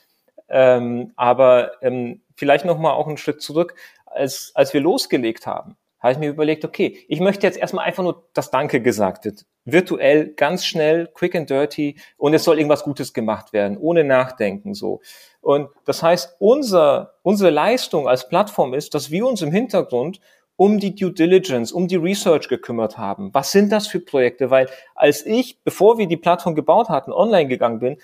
Ähm, 0.49 1.13
aber 1.17 1.73
ähm, 1.83 2.21
vielleicht 2.37 2.65
nochmal 2.65 2.93
auch 2.93 3.09
einen 3.09 3.17
Schritt 3.17 3.43
zurück. 3.43 3.75
Als, 4.07 4.53
als 4.55 4.73
wir 4.73 4.81
losgelegt 4.81 5.49
haben, 5.49 5.77
habe 6.01 6.13
ich 6.13 6.19
mir 6.19 6.31
überlegt, 6.31 6.65
okay, 6.65 7.05
ich 7.09 7.21
möchte 7.21 7.47
jetzt 7.47 7.59
erstmal 7.59 7.85
einfach 7.85 8.03
nur, 8.03 8.25
dass 8.33 8.51
Danke 8.51 8.81
gesagt 8.81 9.25
wird. 9.25 9.47
Virtuell, 9.65 10.33
ganz 10.35 10.65
schnell, 10.65 11.09
quick 11.13 11.35
and 11.35 11.49
dirty 11.49 11.97
und 12.17 12.35
es 12.35 12.45
soll 12.45 12.59
irgendwas 12.59 12.83
Gutes 12.83 13.13
gemacht 13.13 13.53
werden, 13.53 13.77
ohne 13.77 14.05
Nachdenken 14.05 14.75
so. 14.75 15.01
Und 15.41 15.69
das 15.85 16.03
heißt, 16.03 16.37
unser, 16.39 17.15
unsere 17.23 17.51
Leistung 17.51 18.09
als 18.09 18.29
Plattform 18.29 18.75
ist, 18.75 18.95
dass 18.95 19.11
wir 19.11 19.27
uns 19.27 19.43
im 19.43 19.53
Hintergrund 19.53 20.21
um 20.57 20.79
die 20.79 20.95
Due 20.95 21.13
Diligence, 21.13 21.73
um 21.73 21.89
die 21.89 21.97
Research 21.97 22.49
gekümmert 22.49 22.99
haben. 22.99 23.33
Was 23.33 23.51
sind 23.51 23.73
das 23.73 23.87
für 23.87 24.01
Projekte? 24.01 24.51
Weil 24.51 24.69
als 24.95 25.25
ich, 25.25 25.63
bevor 25.63 25.97
wir 25.97 26.07
die 26.07 26.19
Plattform 26.19 26.55
gebaut 26.55 26.91
hatten, 26.91 27.13
online 27.13 27.49
gegangen 27.49 27.79
bin, 27.79 27.97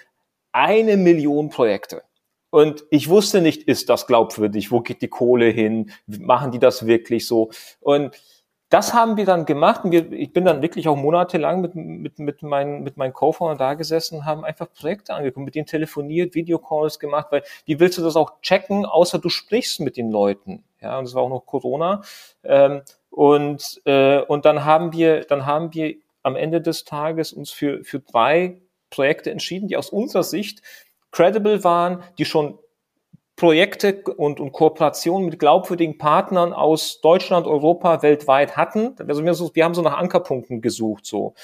eine 0.52 0.96
Million 0.96 1.50
Projekte. 1.50 2.02
Und 2.56 2.86
ich 2.88 3.10
wusste 3.10 3.42
nicht, 3.42 3.64
ist 3.64 3.90
das 3.90 4.06
glaubwürdig? 4.06 4.72
Wo 4.72 4.80
geht 4.80 5.02
die 5.02 5.08
Kohle 5.08 5.44
hin? 5.44 5.90
Machen 6.06 6.52
die 6.52 6.58
das 6.58 6.86
wirklich 6.86 7.26
so? 7.26 7.50
Und 7.80 8.18
das 8.70 8.94
haben 8.94 9.18
wir 9.18 9.26
dann 9.26 9.44
gemacht 9.44 9.84
und 9.84 9.90
wir, 9.92 10.10
ich 10.10 10.32
bin 10.32 10.46
dann 10.46 10.62
wirklich 10.62 10.88
auch 10.88 10.96
monatelang 10.96 11.60
mit, 11.60 11.74
mit, 11.74 12.18
mit, 12.18 12.42
meinen, 12.42 12.82
mit 12.82 12.96
meinen 12.96 13.12
Co-Foundern 13.12 13.58
da 13.58 13.74
gesessen 13.74 14.20
und 14.20 14.24
haben 14.24 14.42
einfach 14.42 14.72
Projekte 14.72 15.12
angeguckt, 15.12 15.44
mit 15.44 15.54
denen 15.54 15.66
telefoniert, 15.66 16.34
Videocalls 16.34 16.98
gemacht, 16.98 17.26
weil 17.28 17.42
wie 17.66 17.78
willst 17.78 17.98
du 17.98 18.02
das 18.02 18.16
auch 18.16 18.40
checken, 18.40 18.86
außer 18.86 19.18
du 19.18 19.28
sprichst 19.28 19.80
mit 19.80 19.98
den 19.98 20.10
Leuten? 20.10 20.64
Ja, 20.80 20.98
und 20.98 21.04
es 21.04 21.14
war 21.14 21.24
auch 21.24 21.28
noch 21.28 21.44
Corona. 21.44 22.00
Ähm, 22.42 22.80
und, 23.10 23.82
äh, 23.84 24.22
und 24.22 24.46
dann 24.46 24.64
haben 24.64 24.94
wir, 24.94 25.26
dann 25.26 25.44
haben 25.44 25.74
wir 25.74 25.96
am 26.22 26.36
Ende 26.36 26.62
des 26.62 26.86
Tages 26.86 27.34
uns 27.34 27.50
für, 27.50 27.84
für 27.84 28.00
drei 28.00 28.62
Projekte 28.88 29.30
entschieden, 29.30 29.68
die 29.68 29.76
aus 29.76 29.90
unserer 29.90 30.22
Sicht 30.22 30.62
credible 31.16 31.64
waren, 31.64 32.02
die 32.18 32.26
schon 32.26 32.58
Projekte 33.36 34.02
und, 34.16 34.38
und 34.38 34.52
Kooperationen 34.52 35.26
mit 35.26 35.38
glaubwürdigen 35.38 35.96
Partnern 35.96 36.52
aus 36.52 37.00
Deutschland, 37.00 37.46
Europa, 37.46 38.02
weltweit 38.02 38.56
hatten. 38.56 38.94
Also 38.98 39.24
wir, 39.24 39.64
haben 39.64 39.74
so 39.74 39.82
nach 39.82 39.96
Ankerpunkten 39.96 40.60
gesucht 40.60 41.06
so. 41.06 41.34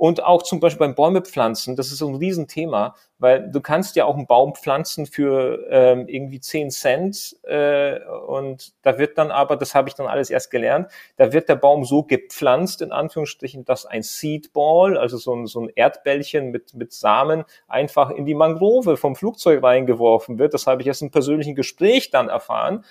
Und 0.00 0.24
auch 0.24 0.42
zum 0.42 0.60
Beispiel 0.60 0.78
beim 0.78 0.94
Bäume 0.94 1.20
pflanzen, 1.20 1.76
das 1.76 1.92
ist 1.92 2.00
ein 2.00 2.14
Riesenthema, 2.14 2.94
weil 3.18 3.50
du 3.50 3.60
kannst 3.60 3.96
ja 3.96 4.06
auch 4.06 4.16
einen 4.16 4.26
Baum 4.26 4.54
pflanzen 4.54 5.04
für 5.04 5.66
ähm, 5.68 6.08
irgendwie 6.08 6.40
10 6.40 6.70
Cent 6.70 7.36
äh, 7.42 7.98
und 8.26 8.72
da 8.80 8.96
wird 8.96 9.18
dann 9.18 9.30
aber, 9.30 9.56
das 9.56 9.74
habe 9.74 9.90
ich 9.90 9.94
dann 9.94 10.06
alles 10.06 10.30
erst 10.30 10.50
gelernt, 10.50 10.90
da 11.18 11.34
wird 11.34 11.50
der 11.50 11.56
Baum 11.56 11.84
so 11.84 12.02
gepflanzt, 12.02 12.80
in 12.80 12.92
Anführungsstrichen, 12.92 13.66
dass 13.66 13.84
ein 13.84 14.02
Seedball, 14.02 14.96
also 14.96 15.18
so 15.18 15.34
ein, 15.34 15.46
so 15.46 15.60
ein 15.60 15.68
Erdbällchen 15.74 16.50
mit, 16.50 16.72
mit 16.72 16.94
Samen, 16.94 17.44
einfach 17.68 18.08
in 18.08 18.24
die 18.24 18.32
Mangrove 18.32 18.96
vom 18.96 19.16
Flugzeug 19.16 19.62
reingeworfen 19.62 20.38
wird. 20.38 20.54
Das 20.54 20.66
habe 20.66 20.80
ich 20.80 20.88
erst 20.88 21.02
im 21.02 21.10
persönlichen 21.10 21.54
Gespräch 21.54 22.10
dann 22.10 22.30
erfahren. 22.30 22.86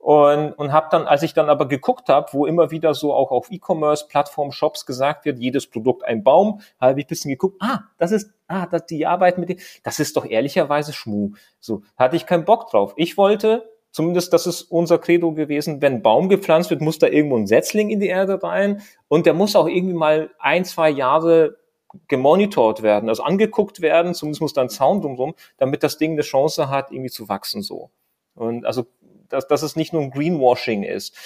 Und, 0.00 0.52
und 0.54 0.72
habe 0.72 0.88
dann, 0.90 1.06
als 1.06 1.22
ich 1.22 1.34
dann 1.34 1.50
aber 1.50 1.68
geguckt 1.68 2.08
habe, 2.08 2.32
wo 2.32 2.46
immer 2.46 2.70
wieder 2.70 2.94
so 2.94 3.12
auch 3.12 3.30
auf 3.30 3.50
E-Commerce-Plattformen, 3.50 4.50
Shops 4.50 4.86
gesagt 4.86 5.26
wird, 5.26 5.38
jedes 5.38 5.66
Produkt 5.66 6.04
ein 6.04 6.24
Baum, 6.24 6.62
habe 6.80 6.98
ich 6.98 7.06
bisschen 7.06 7.30
geguckt, 7.30 7.58
ah, 7.60 7.80
das 7.98 8.10
ist, 8.10 8.32
ah, 8.48 8.64
das, 8.64 8.86
die 8.86 9.06
Arbeit 9.06 9.36
mit 9.36 9.50
dem, 9.50 9.58
das 9.82 10.00
ist 10.00 10.16
doch 10.16 10.24
ehrlicherweise 10.24 10.94
Schmu. 10.94 11.32
So, 11.60 11.82
hatte 11.98 12.16
ich 12.16 12.24
keinen 12.24 12.46
Bock 12.46 12.70
drauf. 12.70 12.94
Ich 12.96 13.18
wollte, 13.18 13.70
zumindest 13.90 14.32
das 14.32 14.46
ist 14.46 14.62
unser 14.62 14.96
Credo 14.96 15.32
gewesen, 15.32 15.82
wenn 15.82 16.00
Baum 16.00 16.30
gepflanzt 16.30 16.70
wird, 16.70 16.80
muss 16.80 16.98
da 16.98 17.06
irgendwo 17.06 17.36
ein 17.36 17.46
Setzling 17.46 17.90
in 17.90 18.00
die 18.00 18.08
Erde 18.08 18.42
rein 18.42 18.80
und 19.08 19.26
der 19.26 19.34
muss 19.34 19.54
auch 19.54 19.68
irgendwie 19.68 19.94
mal 19.94 20.30
ein, 20.38 20.64
zwei 20.64 20.88
Jahre 20.88 21.58
gemonitort 22.08 22.82
werden, 22.82 23.10
also 23.10 23.22
angeguckt 23.22 23.82
werden, 23.82 24.14
zumindest 24.14 24.40
muss 24.40 24.54
da 24.54 24.62
ein 24.62 24.70
Zaun 24.70 25.02
drumherum, 25.02 25.34
damit 25.58 25.82
das 25.82 25.98
Ding 25.98 26.12
eine 26.12 26.22
Chance 26.22 26.70
hat, 26.70 26.90
irgendwie 26.90 27.10
zu 27.10 27.28
wachsen 27.28 27.60
so. 27.60 27.90
Und 28.34 28.64
also 28.64 28.86
dass, 29.30 29.46
dass 29.46 29.62
es 29.62 29.76
nicht 29.76 29.92
nur 29.92 30.02
ein 30.02 30.10
Greenwashing 30.10 30.82
ist. 30.82 31.16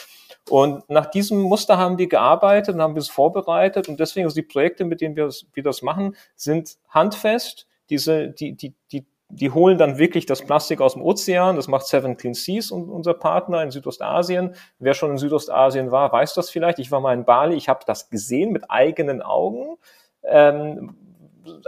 Und 0.50 0.88
nach 0.90 1.06
diesem 1.06 1.40
Muster 1.40 1.78
haben 1.78 1.98
wir 1.98 2.08
gearbeitet 2.08 2.74
und 2.74 2.82
haben 2.82 2.94
wir 2.94 3.00
es 3.00 3.08
vorbereitet. 3.08 3.88
Und 3.88 3.98
deswegen, 3.98 4.26
also 4.26 4.34
die 4.34 4.42
Projekte, 4.42 4.84
mit 4.84 5.00
denen 5.00 5.16
wir, 5.16 5.30
wir 5.52 5.62
das 5.62 5.82
machen, 5.82 6.16
sind 6.36 6.76
handfest. 6.88 7.66
Diese, 7.88 8.28
die, 8.28 8.52
die, 8.52 8.74
die, 8.92 9.06
die 9.30 9.50
holen 9.50 9.78
dann 9.78 9.98
wirklich 9.98 10.26
das 10.26 10.42
Plastik 10.42 10.80
aus 10.82 10.92
dem 10.94 11.02
Ozean. 11.02 11.56
Das 11.56 11.66
macht 11.66 11.86
Seven 11.86 12.16
Clean 12.16 12.34
Seas, 12.34 12.70
unser 12.70 13.14
Partner 13.14 13.62
in 13.62 13.70
Südostasien. 13.70 14.54
Wer 14.78 14.92
schon 14.94 15.12
in 15.12 15.18
Südostasien 15.18 15.90
war, 15.90 16.12
weiß 16.12 16.34
das 16.34 16.50
vielleicht. 16.50 16.78
Ich 16.78 16.90
war 16.90 17.00
mal 17.00 17.14
in 17.14 17.24
Bali, 17.24 17.54
ich 17.56 17.70
habe 17.70 17.80
das 17.86 18.10
gesehen 18.10 18.52
mit 18.52 18.70
eigenen 18.70 19.22
Augen. 19.22 19.76
Ähm, 20.22 20.96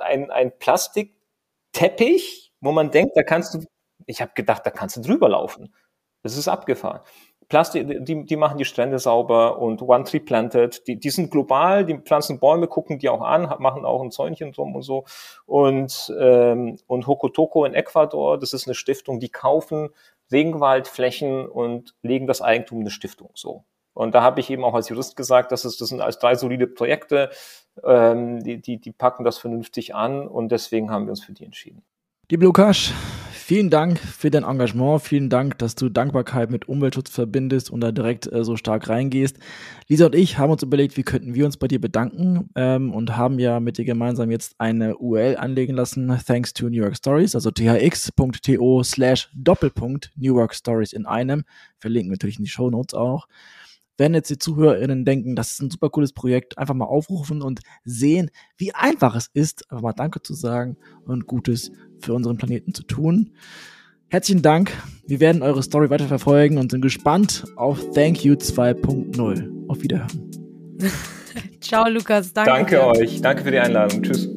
ein, 0.02 0.30
ein 0.30 0.52
Plastikteppich, 0.58 2.52
wo 2.60 2.72
man 2.72 2.90
denkt, 2.90 3.16
da 3.16 3.22
kannst 3.22 3.54
du, 3.54 3.64
ich 4.04 4.20
habe 4.20 4.32
gedacht, 4.34 4.66
da 4.66 4.70
kannst 4.70 4.96
du 4.96 5.00
drüber 5.00 5.30
laufen. 5.30 5.72
Das 6.22 6.36
ist 6.36 6.48
abgefahren. 6.48 7.00
Plastik, 7.48 8.04
die, 8.04 8.24
die 8.24 8.36
machen 8.36 8.58
die 8.58 8.64
Strände 8.64 8.98
sauber 8.98 9.60
und 9.60 9.80
One 9.80 10.04
Tree 10.04 10.18
Planted, 10.18 10.86
die, 10.88 10.98
die 10.98 11.10
sind 11.10 11.30
global, 11.30 11.84
die 11.84 11.96
pflanzen 11.98 12.40
Bäume, 12.40 12.66
gucken 12.66 12.98
die 12.98 13.08
auch 13.08 13.20
an, 13.20 13.54
machen 13.60 13.84
auch 13.84 14.02
ein 14.02 14.10
Zäunchen 14.10 14.52
drum 14.52 14.74
und 14.74 14.82
so. 14.82 15.04
Und, 15.44 16.12
ähm, 16.18 16.76
und 16.88 17.06
Hokotoko 17.06 17.64
in 17.64 17.74
Ecuador, 17.74 18.38
das 18.38 18.52
ist 18.52 18.66
eine 18.66 18.74
Stiftung, 18.74 19.20
die 19.20 19.28
kaufen 19.28 19.90
Regenwaldflächen 20.32 21.46
und 21.46 21.94
legen 22.02 22.26
das 22.26 22.42
Eigentum 22.42 22.78
in 22.78 22.82
eine 22.84 22.90
Stiftung 22.90 23.30
so. 23.34 23.64
Und 23.94 24.14
da 24.14 24.22
habe 24.22 24.40
ich 24.40 24.50
eben 24.50 24.64
auch 24.64 24.74
als 24.74 24.88
Jurist 24.88 25.16
gesagt, 25.16 25.52
das, 25.52 25.64
ist, 25.64 25.80
das 25.80 25.88
sind 25.88 26.00
als 26.00 26.18
drei 26.18 26.34
solide 26.34 26.66
Projekte, 26.66 27.30
ähm, 27.82 28.42
die, 28.42 28.60
die, 28.60 28.78
die 28.78 28.92
packen 28.92 29.24
das 29.24 29.38
vernünftig 29.38 29.94
an 29.94 30.26
und 30.26 30.50
deswegen 30.50 30.90
haben 30.90 31.06
wir 31.06 31.10
uns 31.10 31.24
für 31.24 31.32
die 31.32 31.44
entschieden. 31.44 31.82
Die 32.30 32.36
Lukas, 32.36 32.92
vielen 33.46 33.70
Dank 33.70 34.00
für 34.00 34.28
dein 34.28 34.42
Engagement. 34.42 35.02
Vielen 35.02 35.30
Dank, 35.30 35.56
dass 35.58 35.76
du 35.76 35.88
Dankbarkeit 35.88 36.50
mit 36.50 36.68
Umweltschutz 36.68 37.10
verbindest 37.10 37.70
und 37.70 37.80
da 37.80 37.92
direkt 37.92 38.30
äh, 38.32 38.42
so 38.42 38.56
stark 38.56 38.88
reingehst. 38.88 39.38
Lisa 39.86 40.06
und 40.06 40.16
ich 40.16 40.36
haben 40.38 40.50
uns 40.50 40.64
überlegt, 40.64 40.96
wie 40.96 41.04
könnten 41.04 41.36
wir 41.36 41.46
uns 41.46 41.56
bei 41.56 41.68
dir 41.68 41.80
bedanken 41.80 42.50
ähm, 42.56 42.92
und 42.92 43.16
haben 43.16 43.38
ja 43.38 43.60
mit 43.60 43.78
dir 43.78 43.84
gemeinsam 43.84 44.32
jetzt 44.32 44.56
eine 44.58 44.96
URL 44.96 45.36
anlegen 45.36 45.76
lassen, 45.76 46.18
thanks 46.26 46.54
to 46.54 46.68
New 46.68 46.82
York 46.82 46.96
Stories, 46.96 47.36
also 47.36 47.52
thx.to 47.52 48.82
slash 48.82 49.30
Doppelpunkt 49.32 50.10
New 50.16 50.34
York 50.34 50.52
Stories 50.52 50.92
in 50.92 51.06
einem. 51.06 51.44
Verlinken 51.78 52.10
natürlich 52.10 52.38
in 52.38 52.44
die 52.44 52.50
Show 52.50 52.68
Notes 52.68 52.94
auch 52.94 53.28
wenn 53.96 54.14
jetzt 54.14 54.30
die 54.30 54.38
ZuhörerInnen 54.38 55.04
denken, 55.04 55.36
das 55.36 55.52
ist 55.52 55.62
ein 55.62 55.70
super 55.70 55.90
cooles 55.90 56.12
Projekt, 56.12 56.58
einfach 56.58 56.74
mal 56.74 56.84
aufrufen 56.84 57.42
und 57.42 57.60
sehen, 57.84 58.30
wie 58.56 58.74
einfach 58.74 59.16
es 59.16 59.30
ist, 59.32 59.70
einfach 59.70 59.82
mal 59.82 59.92
Danke 59.92 60.22
zu 60.22 60.34
sagen 60.34 60.76
und 61.04 61.26
Gutes 61.26 61.72
für 62.00 62.14
unseren 62.14 62.36
Planeten 62.36 62.74
zu 62.74 62.82
tun. 62.82 63.32
Herzlichen 64.08 64.42
Dank. 64.42 64.72
Wir 65.06 65.20
werden 65.20 65.42
eure 65.42 65.62
Story 65.62 65.90
weiter 65.90 66.06
verfolgen 66.06 66.58
und 66.58 66.70
sind 66.70 66.82
gespannt 66.82 67.44
auf 67.56 67.90
Thank 67.90 68.24
You 68.24 68.34
2.0. 68.34 69.68
Auf 69.68 69.82
Wiederhören. 69.82 70.30
Ciao, 71.60 71.88
Lukas. 71.88 72.32
Danke. 72.32 72.50
Danke 72.50 72.86
euch. 72.86 73.20
Danke 73.20 73.44
für 73.44 73.50
die 73.50 73.58
Einladung. 73.58 74.02
Tschüss. 74.02 74.28